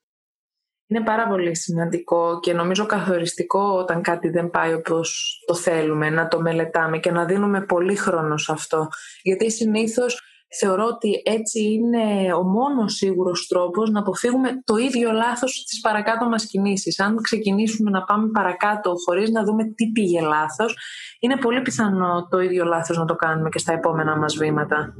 Είναι 0.92 1.04
πάρα 1.04 1.28
πολύ 1.28 1.56
σημαντικό 1.56 2.40
και 2.40 2.54
νομίζω 2.54 2.86
καθοριστικό 2.86 3.60
όταν 3.60 4.02
κάτι 4.02 4.30
δεν 4.30 4.50
πάει 4.50 4.74
όπως 4.74 5.40
το 5.46 5.56
θέλουμε, 5.56 6.10
να 6.10 6.28
το 6.28 6.42
μελετάμε 6.42 6.98
και 6.98 7.12
να 7.12 7.26
δίνουμε 7.26 7.62
πολύ 7.62 7.96
χρόνο 7.96 8.38
σε 8.38 8.52
αυτό. 8.52 8.88
Γιατί 9.22 9.52
συνήθως 9.52 10.22
θεωρώ 10.60 10.86
ότι 10.86 11.22
έτσι 11.26 11.60
είναι 11.62 12.34
ο 12.34 12.44
μόνος 12.44 12.94
σίγουρος 12.94 13.48
τρόπος 13.48 13.90
να 13.90 14.00
αποφύγουμε 14.00 14.62
το 14.64 14.76
ίδιο 14.76 15.12
λάθος 15.12 15.52
στις 15.52 15.80
παρακάτω 15.80 16.30
μας 16.30 16.46
κινήσεις. 16.46 17.00
Αν 17.00 17.22
ξεκινήσουμε 17.22 17.90
να 17.90 18.04
πάμε 18.04 18.30
παρακάτω 18.32 18.94
χωρίς 19.06 19.30
να 19.30 19.44
δούμε 19.44 19.64
τι 19.64 19.92
πήγε 19.92 20.22
λάθος, 20.22 20.78
είναι 21.20 21.38
πολύ 21.38 21.62
πιθανό 21.62 22.28
το 22.30 22.40
ίδιο 22.40 22.66
λάθος 22.66 22.98
να 22.98 23.06
το 23.06 23.16
κάνουμε 23.16 23.50
και 23.50 23.60
στα 23.60 23.74
επόμενα 23.74 24.18
μας 24.18 24.38
βήματα. 24.38 24.94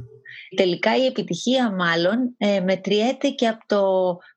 Τελικά 0.56 0.96
η 0.96 1.06
επιτυχία 1.06 1.72
μάλλον 1.72 2.34
ε, 2.38 2.60
μετριέται 2.60 3.28
και 3.28 3.48
από 3.48 3.64
το 3.66 3.82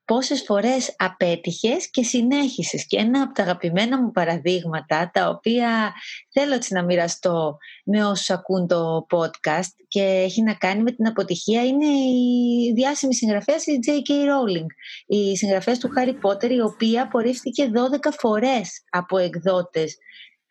πόσες 0.06 0.44
φορές 0.44 0.96
απέτυχες 0.98 1.90
και 1.90 2.04
συνέχισες. 2.04 2.86
Και 2.88 2.98
ένα 2.98 3.22
από 3.22 3.34
τα 3.34 3.44
αγαπημένα 3.44 4.02
μου 4.02 4.12
παραδείγματα, 4.12 5.12
τα 5.14 5.30
οποία 5.30 5.94
θέλω 6.30 6.54
έτσι 6.54 6.74
να 6.74 6.84
μοιραστώ 6.84 7.58
με 7.86 8.06
όσους 8.06 8.30
ακούν 8.30 8.68
το 8.68 9.06
podcast 9.10 9.74
και 9.88 10.02
έχει 10.02 10.42
να 10.42 10.54
κάνει 10.54 10.84
με 10.84 10.92
την 10.92 11.08
αποτυχία, 11.08 11.66
είναι 11.66 11.88
η 11.88 12.74
διάσημη 12.76 13.16
συγγραφέας 13.16 13.66
η 13.66 13.80
J.K. 13.88 14.12
Rowling. 14.12 14.66
Η 15.06 15.38
συγγραφέα 15.38 15.78
του 15.78 15.90
Harry 15.98 16.28
Potter, 16.28 16.50
η 16.50 16.62
οποία 16.62 17.04
απορρίφθηκε 17.04 17.72
12 17.74 18.10
φορές 18.20 18.84
από 18.90 19.18
εκδότες 19.18 19.98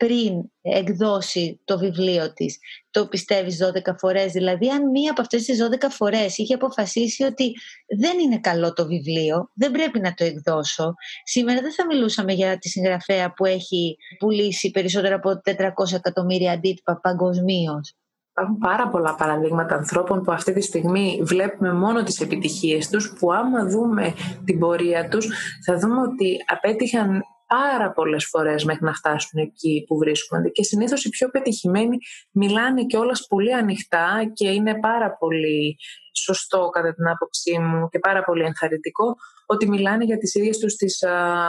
πριν 0.06 0.42
εκδώσει 0.60 1.60
το 1.64 1.78
βιβλίο 1.78 2.32
της. 2.32 2.58
Το 2.90 3.06
πιστεύεις 3.06 3.58
12 3.58 3.94
φορές; 3.98 4.32
Δηλαδή 4.32 4.68
αν 4.68 4.90
μία 4.90 5.10
από 5.10 5.20
αυτές 5.20 5.44
τις 5.44 5.58
12 5.58 5.88
φορές 5.90 6.38
είχε 6.38 6.54
αποφασίσει 6.54 7.24
ότι 7.24 7.52
δεν 7.98 8.18
είναι 8.18 8.38
καλό 8.40 8.72
το 8.72 8.86
βιβλίο, 8.86 9.50
δεν 9.54 9.70
πρέπει 9.70 10.00
να 10.00 10.14
το 10.14 10.24
εκδώσω. 10.24 10.94
Σήμερα 11.24 11.60
δεν 11.60 11.72
θα 11.72 11.86
μιλούσαμε 11.86 12.32
για 12.32 12.58
τη 12.58 12.68
συγγραφέα 12.68 13.32
που 13.32 13.44
έχει 13.44 13.96
πουλήσει 14.18 14.70
περισσότερα 14.70 15.14
από 15.14 15.40
400 15.44 15.92
εκατομμύρια 15.94 16.52
αντίτυπα 16.52 17.00
παγκοσμίως. 17.02 17.94
Υπάρχουν 18.30 18.58
πάρα 18.58 18.88
πολλά 18.88 19.14
παραδείγματα 19.14 19.74
ανθρώπων 19.74 20.22
που 20.22 20.32
αυτή 20.32 20.52
τη 20.52 20.60
στιγμή 20.60 21.20
βλέπουμε 21.22 21.72
μόνο 21.72 22.02
τις 22.02 22.20
επιτυχίες 22.20 22.88
τους, 22.88 23.14
που 23.18 23.32
άμα 23.32 23.64
δούμε 23.66 24.14
την 24.44 24.58
πορεία 24.58 25.08
τους 25.08 25.28
θα 25.64 25.78
δούμε 25.78 26.00
ότι 26.00 26.36
απέτυχαν 26.46 27.22
πάρα 27.58 27.92
πολλές 27.92 28.26
φορές 28.26 28.64
μέχρι 28.64 28.84
να 28.84 28.92
φτάσουν 28.92 29.40
εκεί 29.40 29.84
που 29.86 29.96
βρίσκονται 29.96 30.48
και 30.48 30.62
συνήθως 30.62 31.04
οι 31.04 31.08
πιο 31.08 31.28
πετυχημένοι 31.28 31.96
μιλάνε 32.30 32.84
και 32.84 32.96
όλας 32.96 33.26
πολύ 33.28 33.54
ανοιχτά 33.54 34.30
και 34.32 34.48
είναι 34.48 34.78
πάρα 34.80 35.16
πολύ 35.16 35.76
σωστό 36.12 36.68
κατά 36.68 36.94
την 36.94 37.08
άποψή 37.08 37.58
μου 37.58 37.88
και 37.88 37.98
πάρα 37.98 38.24
πολύ 38.24 38.44
ενθαρρυντικό 38.44 39.16
ότι 39.46 39.68
μιλάνε 39.68 40.04
για 40.04 40.18
τις 40.18 40.34
ίδιες 40.34 40.58
τους 40.58 40.74
τις 40.74 41.02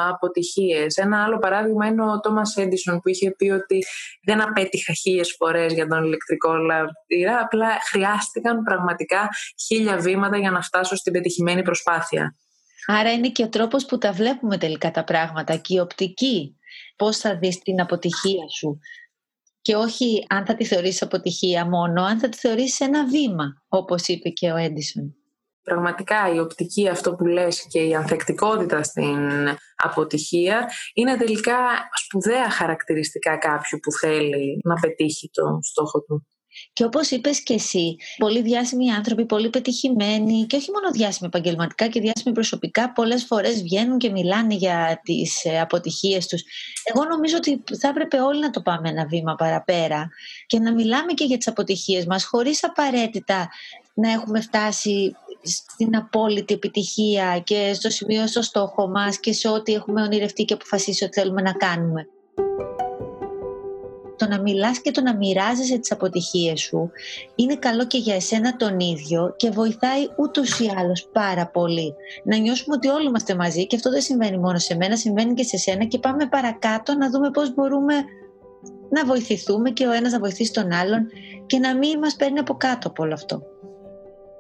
αποτυχίες. 0.09 0.97
Ένα 0.97 1.23
άλλο 1.23 1.39
παράδειγμα 1.39 1.85
είναι 1.85 2.03
ο 2.03 2.19
Τόμας 2.19 2.55
Έντισον 2.55 2.99
που 2.99 3.09
είχε 3.09 3.31
πει 3.31 3.49
ότι 3.49 3.83
δεν 4.25 4.41
απέτυχα 4.41 4.93
χίλιες 4.93 5.35
φορές 5.37 5.73
για 5.73 5.87
τον 5.87 6.03
ηλεκτρικό 6.03 6.53
λαμπτήρα, 6.53 7.39
απλά 7.39 7.67
χρειάστηκαν 7.89 8.63
πραγματικά 8.63 9.29
χίλια 9.65 9.97
βήματα 9.97 10.37
για 10.37 10.51
να 10.51 10.61
φτάσω 10.61 10.95
στην 10.95 11.13
πετυχημένη 11.13 11.61
προσπάθεια. 11.61 12.35
Άρα 12.85 13.11
είναι 13.11 13.29
και 13.29 13.43
ο 13.43 13.49
τρόπος 13.49 13.85
που 13.85 13.97
τα 13.97 14.11
βλέπουμε 14.11 14.57
τελικά 14.57 14.91
τα 14.91 15.03
πράγματα 15.03 15.55
και 15.55 15.73
η 15.73 15.79
οπτική. 15.79 16.57
Πώς 16.95 17.17
θα 17.17 17.37
δεις 17.37 17.59
την 17.59 17.81
αποτυχία 17.81 18.47
σου. 18.57 18.79
Και 19.61 19.75
όχι 19.75 20.25
αν 20.29 20.45
θα 20.45 20.55
τη 20.55 20.65
θεωρήσεις 20.65 21.01
αποτυχία 21.01 21.65
μόνο, 21.65 22.03
αν 22.03 22.19
θα 22.19 22.29
τη 22.29 22.37
θεωρήσεις 22.37 22.79
ένα 22.79 23.07
βήμα, 23.07 23.63
όπως 23.67 24.07
είπε 24.07 24.29
και 24.29 24.51
ο 24.51 24.55
Έντισον. 24.55 25.15
πραγματικά 25.61 26.33
η 26.33 26.39
οπτική 26.39 26.87
αυτό 26.87 27.15
που 27.15 27.25
λες 27.25 27.67
και 27.67 27.79
η 27.79 27.95
ανθεκτικότητα 27.95 28.83
στην 28.83 29.17
αποτυχία 29.75 30.69
είναι 30.93 31.17
τελικά 31.17 31.57
σπουδαία 32.03 32.49
χαρακτηριστικά 32.49 33.37
κάποιου 33.37 33.79
που 33.79 33.91
θέλει 33.91 34.61
να 34.63 34.73
πετύχει 34.73 35.29
το 35.33 35.59
στόχο 35.61 36.01
του. 36.01 36.27
Και 36.73 36.83
όπως 36.83 37.09
είπες 37.09 37.43
και 37.43 37.53
εσύ, 37.53 37.95
πολύ 38.17 38.41
διάσημοι 38.41 38.91
άνθρωποι, 38.91 39.25
πολύ 39.25 39.49
πετυχημένοι 39.49 40.45
και 40.45 40.55
όχι 40.55 40.71
μόνο 40.71 40.91
διάσημοι 40.91 41.29
επαγγελματικά 41.33 41.87
και 41.87 41.99
διάσημοι 41.99 42.33
προσωπικά, 42.33 42.91
πολλές 42.91 43.23
φορές 43.25 43.61
βγαίνουν 43.61 43.97
και 43.97 44.09
μιλάνε 44.09 44.53
για 44.55 45.01
τις 45.03 45.45
ε, 45.45 45.59
αποτυχίες 45.59 46.27
τους. 46.27 46.43
Εγώ 46.83 47.03
νομίζω 47.03 47.37
ότι 47.37 47.63
θα 47.79 47.87
έπρεπε 47.87 48.19
όλοι 48.19 48.39
να 48.39 48.49
το 48.49 48.61
πάμε 48.61 48.89
ένα 48.89 49.05
βήμα 49.05 49.35
παραπέρα 49.35 50.09
και 50.45 50.59
να 50.59 50.73
μιλάμε 50.73 51.13
και 51.13 51.23
για 51.23 51.37
τις 51.37 51.47
αποτυχίες 51.47 52.05
μας, 52.05 52.25
χωρίς 52.25 52.63
απαραίτητα 52.63 53.49
να 53.93 54.11
έχουμε 54.11 54.41
φτάσει 54.41 55.15
στην 55.43 55.95
απόλυτη 55.95 56.53
επιτυχία 56.53 57.41
και 57.43 57.73
στο 57.73 57.89
σημείο, 57.89 58.27
στο 58.27 58.41
στόχο 58.41 58.87
μας 58.87 59.19
και 59.19 59.33
σε 59.33 59.47
ό,τι 59.47 59.73
έχουμε 59.73 60.01
ονειρευτεί 60.01 60.43
και 60.43 60.53
αποφασίσει 60.53 61.03
ότι 61.03 61.19
θέλουμε 61.19 61.41
να 61.41 61.51
κάνουμε 61.51 62.07
το 64.23 64.29
να 64.29 64.41
μιλάς 64.41 64.81
και 64.81 64.91
το 64.91 65.01
να 65.01 65.15
μοιράζεσαι 65.15 65.77
τις 65.77 65.91
αποτυχίες 65.91 66.61
σου 66.61 66.91
είναι 67.35 67.55
καλό 67.55 67.87
και 67.87 67.97
για 67.97 68.15
εσένα 68.15 68.55
τον 68.55 68.79
ίδιο 68.79 69.33
και 69.37 69.49
βοηθάει 69.49 70.07
ούτως 70.17 70.59
ή 70.59 70.71
άλλως 70.77 71.09
πάρα 71.11 71.47
πολύ. 71.47 71.95
Να 72.23 72.37
νιώσουμε 72.37 72.75
ότι 72.75 72.87
όλοι 72.87 73.07
είμαστε 73.07 73.35
μαζί 73.35 73.67
και 73.67 73.75
αυτό 73.75 73.89
δεν 73.89 74.01
συμβαίνει 74.01 74.37
μόνο 74.37 74.57
σε 74.57 74.75
μένα, 74.75 74.97
συμβαίνει 74.97 75.33
και 75.33 75.43
σε 75.43 75.57
σένα 75.57 75.83
και 75.83 75.99
πάμε 75.99 76.27
παρακάτω 76.27 76.95
να 76.95 77.09
δούμε 77.09 77.31
πώς 77.31 77.53
μπορούμε 77.53 77.93
να 78.89 79.05
βοηθηθούμε 79.05 79.69
και 79.69 79.87
ο 79.87 79.91
ένας 79.91 80.11
να 80.11 80.19
βοηθήσει 80.19 80.53
τον 80.53 80.71
άλλον 80.71 81.07
και 81.45 81.59
να 81.59 81.77
μην 81.77 81.99
μας 81.99 82.15
παίρνει 82.15 82.39
από 82.39 82.53
κάτω 82.53 82.87
από 82.87 83.03
όλο 83.03 83.13
αυτό. 83.13 83.52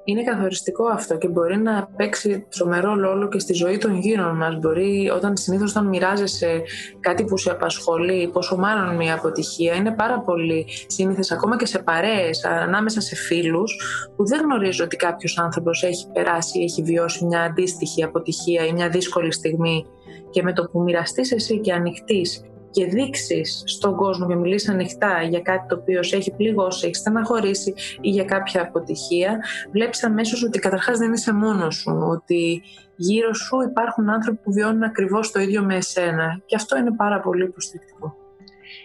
Είναι 0.03 0.23
καθοριστικό 0.23 0.85
αυτό 0.85 1.17
και 1.17 1.27
μπορεί 1.27 1.57
να 1.57 1.87
παίξει 1.95 2.45
τρομερό 2.57 2.95
ρόλο 2.95 3.27
και 3.27 3.39
στη 3.39 3.53
ζωή 3.53 3.77
των 3.77 3.99
γύρων 3.99 4.37
μας. 4.37 4.57
Μπορεί 4.59 5.09
όταν 5.15 5.37
συνήθως 5.37 5.71
όταν 5.71 5.87
μοιράζεσαι 5.87 6.61
κάτι 6.99 7.23
που 7.23 7.37
σε 7.37 7.51
απασχολεί, 7.51 8.29
πόσο 8.33 8.57
μάλλον 8.57 8.95
μια 8.95 9.13
αποτυχία, 9.13 9.73
είναι 9.75 9.91
πάρα 9.91 10.19
πολύ 10.19 10.65
σύνηθες 10.87 11.31
ακόμα 11.31 11.57
και 11.57 11.65
σε 11.65 11.79
παρέες, 11.79 12.45
ανάμεσα 12.45 13.01
σε 13.01 13.15
φίλους, 13.15 13.75
που 14.15 14.27
δεν 14.27 14.41
γνωρίζω 14.41 14.83
ότι 14.83 14.95
κάποιος 14.95 15.37
άνθρωπος 15.37 15.83
έχει 15.83 16.07
περάσει 16.13 16.59
ή 16.59 16.63
έχει 16.63 16.83
βιώσει 16.83 17.25
μια 17.25 17.41
αντίστοιχη 17.41 18.03
αποτυχία 18.03 18.65
ή 18.65 18.73
μια 18.73 18.89
δύσκολη 18.89 19.33
στιγμή 19.33 19.85
και 20.29 20.43
με 20.43 20.53
το 20.53 20.69
που 20.71 20.81
μοιραστείς 20.81 21.31
εσύ 21.31 21.59
και 21.59 21.73
ανοιχτείς 21.73 22.43
και 22.73 22.85
δείξεις 22.85 23.63
στον 23.65 23.95
κόσμο 23.95 24.27
και 24.27 24.35
μιλήσεις 24.35 24.69
ανοιχτά 24.69 25.21
για 25.21 25.39
κάτι 25.39 25.67
το 25.67 25.75
οποίο 25.75 26.03
σε 26.03 26.15
έχει 26.15 26.31
πληγώσει, 26.31 26.85
έχει 26.85 26.95
στεναχωρήσει 26.95 27.73
ή 28.01 28.09
για 28.09 28.23
κάποια 28.23 28.61
αποτυχία, 28.61 29.39
βλέπεις 29.71 30.03
αμέσως 30.03 30.43
ότι 30.43 30.59
καταρχάς 30.59 30.97
δεν 30.97 31.13
είσαι 31.13 31.33
μόνος 31.33 31.75
σου, 31.75 31.97
ότι 32.09 32.61
γύρω 32.95 33.33
σου 33.33 33.61
υπάρχουν 33.69 34.09
άνθρωποι 34.09 34.39
που 34.43 34.53
βιώνουν 34.53 34.83
ακριβώς 34.83 35.31
το 35.31 35.39
ίδιο 35.39 35.63
με 35.63 35.75
εσένα. 35.75 36.41
Και 36.45 36.55
αυτό 36.55 36.77
είναι 36.77 36.91
πάρα 36.95 37.19
πολύ 37.19 37.43
υποστηρικτικό. 37.43 38.15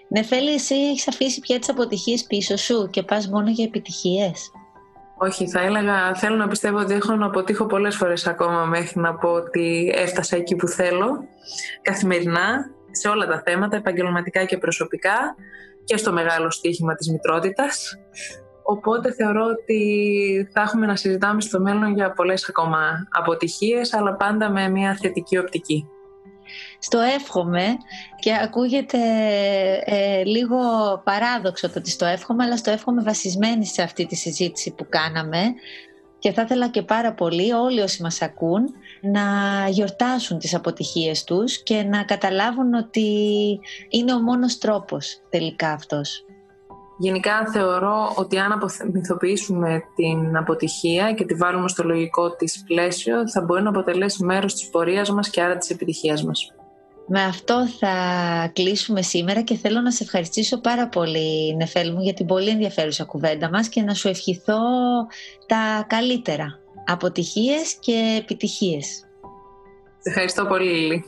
Νεφέλη, 0.09 0.53
εσύ 0.53 0.75
έχεις 0.75 1.09
αφήσει 1.09 1.41
πια 1.41 1.59
τις 1.59 1.69
αποτυχίες 1.69 2.25
πίσω 2.25 2.57
σου 2.57 2.89
και 2.91 3.03
πας 3.03 3.29
μόνο 3.29 3.51
για 3.51 3.65
επιτυχίες; 3.65 4.51
Όχι, 5.19 5.49
θα 5.49 5.61
έλεγα, 5.61 6.15
θέλω 6.15 6.37
να 6.37 6.49
πιστεύω 6.49 6.79
ότι 6.79 6.95
έχω 6.95 7.15
να 7.15 7.27
αποτύχω 7.27 7.67
πολλές 7.67 7.97
φορές 7.97 8.27
ακόμα 8.27 8.65
μέχρι 8.65 9.01
να 9.01 9.15
πω 9.15 9.29
ότι 9.29 9.93
έφτασα 9.95 10.37
εκεί 10.37 10.57
που 10.57 10.67
θέλω 10.67 11.25
καθημερινά 11.83 12.71
σε 12.99 13.09
όλα 13.09 13.27
τα 13.27 13.43
θέματα, 13.47 13.77
επαγγελματικά 13.77 14.45
και 14.45 14.59
προσωπικά 14.59 15.35
και 15.85 15.97
στο 15.97 16.13
μεγάλο 16.13 16.51
στοίχημα 16.51 16.95
της 16.95 17.11
μητρότητας. 17.11 17.99
Οπότε 18.63 19.13
θεωρώ 19.13 19.45
ότι 19.45 20.51
θα 20.53 20.61
έχουμε 20.61 20.87
να 20.87 20.97
συζητάμε 20.97 21.41
στο 21.41 21.61
μέλλον 21.61 21.95
για 21.95 22.13
πολλές 22.13 22.49
ακόμα 22.49 22.79
αποτυχίες, 23.11 23.95
αλλά 23.95 24.15
πάντα 24.15 24.51
με 24.51 24.69
μια 24.69 24.97
θετική 25.01 25.39
οπτική. 25.39 25.89
Στο 26.79 26.99
εύχομαι 26.99 27.65
και 28.19 28.33
ακούγεται 28.43 28.99
ε, 29.85 30.25
λίγο 30.25 30.59
παράδοξο 31.05 31.71
το 31.71 31.79
ότι 31.79 31.91
στο 31.91 32.07
εύχομαι, 32.07 32.45
αλλά 32.45 32.57
στο 32.57 32.71
εύχομαι 32.71 33.03
βασισμένη 33.03 33.67
σε 33.67 33.83
αυτή 33.83 34.07
τη 34.07 34.17
συζήτηση 34.17 34.75
που 34.75 34.87
κάναμε 34.89 35.41
και 36.19 36.33
θα 36.33 36.43
ήθελα 36.43 36.69
και 36.69 36.83
πάρα 36.83 37.13
πολύ 37.13 37.53
όλοι 37.53 37.81
όσοι 37.81 38.03
μας 38.03 38.23
ακούν 38.23 38.65
να 39.01 39.23
γιορτάσουν 39.69 40.39
τις 40.39 40.55
αποτυχίες 40.55 41.25
τους 41.25 41.63
και 41.63 41.83
να 41.83 42.05
καταλάβουν 42.05 42.75
ότι 42.75 43.09
είναι 43.89 44.15
ο 44.15 44.21
μόνος 44.21 44.59
τρόπος 44.59 45.21
τελικά 45.31 45.71
αυτός. 45.71 46.25
Γενικά 47.01 47.51
θεωρώ 47.53 48.13
ότι 48.17 48.39
αν 48.39 48.53
απομυθοποιήσουμε 48.53 49.83
την 49.95 50.37
αποτυχία 50.37 51.13
και 51.13 51.25
τη 51.25 51.35
βάλουμε 51.35 51.69
στο 51.69 51.83
λογικό 51.83 52.31
της 52.31 52.65
πλαίσιο 52.67 53.31
θα 53.31 53.41
μπορεί 53.41 53.63
να 53.63 53.69
αποτελέσει 53.69 54.25
μέρος 54.25 54.55
της 54.55 54.69
πορείας 54.69 55.11
μας 55.11 55.31
και 55.31 55.43
άρα 55.43 55.57
της 55.57 55.71
επιτυχίας 55.71 56.23
μας. 56.25 56.53
Με 57.11 57.23
αυτό 57.23 57.67
θα 57.79 57.93
κλείσουμε 58.53 59.03
σήμερα 59.03 59.43
και 59.43 59.55
θέλω 59.55 59.81
να 59.81 59.91
σε 59.91 60.03
ευχαριστήσω 60.03 60.61
πάρα 60.61 60.89
πολύ 60.89 61.57
Νεφέλ 61.57 61.93
μου 61.93 62.01
για 62.01 62.15
την 62.15 62.27
πολύ 62.27 62.49
ενδιαφέρουσα 62.49 63.05
κουβέντα 63.05 63.51
μας 63.51 63.69
και 63.69 63.83
να 63.83 63.95
σου 63.95 64.09
ευχηθώ 64.09 64.59
τα 65.47 65.85
καλύτερα. 65.87 66.59
Αποτυχίες 66.91 67.77
και 67.81 68.17
επιτυχίες. 68.19 68.87
Σε 69.99 70.09
ευχαριστώ 70.09 70.47
πολύ 70.47 70.71
Λίλη. 70.71 71.05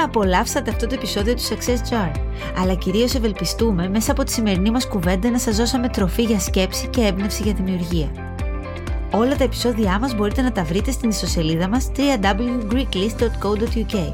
Να 0.00 0.06
απολαύσατε 0.06 0.70
αυτό 0.70 0.86
το 0.86 0.94
επεισόδιο 0.94 1.34
του 1.34 1.42
Success 1.42 1.78
Jar, 1.92 2.10
αλλά 2.60 2.74
κυρίως 2.74 3.14
ευελπιστούμε 3.14 3.88
μέσα 3.88 4.12
από 4.12 4.24
τη 4.24 4.32
σημερινή 4.32 4.70
μας 4.70 4.88
κουβέντα 4.88 5.30
να 5.30 5.38
σας 5.38 5.56
δώσαμε 5.56 5.88
τροφή 5.88 6.22
για 6.22 6.38
σκέψη 6.38 6.86
και 6.86 7.00
έμπνευση 7.00 7.42
για 7.42 7.52
δημιουργία. 7.52 8.08
Όλα 9.12 9.36
τα 9.36 9.44
επεισόδια 9.44 9.98
μας 9.98 10.14
μπορείτε 10.14 10.42
να 10.42 10.52
τα 10.52 10.64
βρείτε 10.64 10.90
στην 10.90 11.08
ιστοσελίδα 11.08 11.68
μας 11.68 11.90
www.greeklist.co.uk 11.96 14.12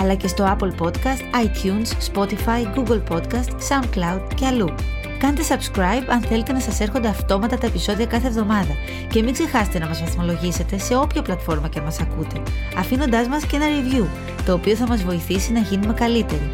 αλλά 0.00 0.14
και 0.14 0.28
στο 0.28 0.56
Apple 0.58 0.72
Podcast, 0.82 1.20
iTunes, 1.44 1.88
Spotify, 2.12 2.66
Google 2.76 3.02
Podcast, 3.10 3.50
SoundCloud 3.68 4.20
και 4.34 4.46
αλλού. 4.46 4.74
Κάντε 5.18 5.42
subscribe 5.48 6.04
αν 6.08 6.20
θέλετε 6.20 6.52
να 6.52 6.60
σας 6.60 6.80
έρχονται 6.80 7.08
αυτόματα 7.08 7.58
τα 7.58 7.66
επεισόδια 7.66 8.06
κάθε 8.06 8.26
εβδομάδα 8.26 8.76
και 9.08 9.22
μην 9.22 9.32
ξεχάσετε 9.32 9.78
να 9.78 9.86
μας 9.86 10.00
βαθμολογήσετε 10.00 10.78
σε 10.78 10.96
όποια 10.96 11.22
πλατφόρμα 11.22 11.68
και 11.68 11.80
μας 11.80 12.00
ακούτε, 12.00 12.42
αφήνοντάς 12.78 13.28
μας 13.28 13.46
και 13.46 13.56
ένα 13.56 13.66
review, 13.66 14.06
το 14.46 14.52
οποίο 14.52 14.74
θα 14.74 14.86
μας 14.86 15.02
βοηθήσει 15.02 15.52
να 15.52 15.60
γίνουμε 15.60 15.92
καλύτεροι. 15.92 16.52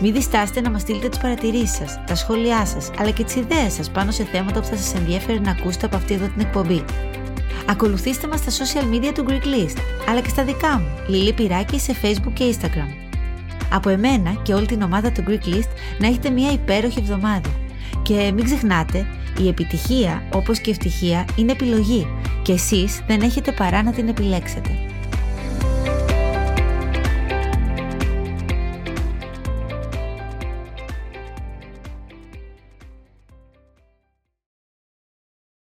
Μην 0.00 0.12
διστάσετε 0.12 0.60
να 0.60 0.70
μας 0.70 0.80
στείλετε 0.80 1.08
τις 1.08 1.18
παρατηρήσεις 1.18 1.76
σας, 1.76 2.00
τα 2.06 2.14
σχόλιά 2.14 2.66
σας, 2.66 2.90
αλλά 2.98 3.10
και 3.10 3.24
τις 3.24 3.34
ιδέες 3.34 3.72
σας 3.72 3.90
πάνω 3.90 4.10
σε 4.10 4.24
θέματα 4.24 4.60
που 4.60 4.66
θα 4.66 4.76
σας 4.76 4.94
ενδιαφέρει 4.94 5.40
να 5.40 5.50
ακούσετε 5.50 5.86
από 5.86 5.96
αυτή 5.96 6.14
εδώ 6.14 6.26
την 6.26 6.40
εκπομπή. 6.40 6.84
Ακολουθήστε 7.66 8.26
μας 8.26 8.40
στα 8.40 8.50
social 8.64 8.94
media 8.94 9.12
του 9.14 9.24
Greek 9.28 9.44
List, 9.44 9.76
αλλά 10.08 10.20
και 10.20 10.28
στα 10.28 10.44
δικά 10.44 10.78
μου, 10.78 10.88
Λίλη 11.08 11.32
Πυράκη 11.32 11.80
σε 11.80 11.94
Facebook 12.02 12.32
και 12.32 12.54
Instagram. 12.54 13.03
Από 13.74 13.88
εμένα 13.88 14.30
και 14.42 14.54
όλη 14.54 14.66
την 14.66 14.82
ομάδα 14.82 15.12
του 15.12 15.24
Greek 15.26 15.54
List 15.54 15.68
να 15.98 16.06
έχετε 16.06 16.30
μια 16.30 16.52
υπέροχη 16.52 16.98
εβδομάδα. 16.98 17.50
Και 18.02 18.32
μην 18.34 18.44
ξεχνάτε, 18.44 19.06
η 19.38 19.48
επιτυχία 19.48 20.22
όπως 20.32 20.58
και 20.58 20.70
η 20.70 20.72
ευτυχία 20.72 21.24
είναι 21.36 21.52
επιλογή 21.52 22.06
και 22.42 22.52
εσείς 22.52 23.02
δεν 23.06 23.20
έχετε 23.20 23.52
παρά 23.52 23.82
να 23.82 23.92
την 23.92 24.08
επιλέξετε. 24.08 24.70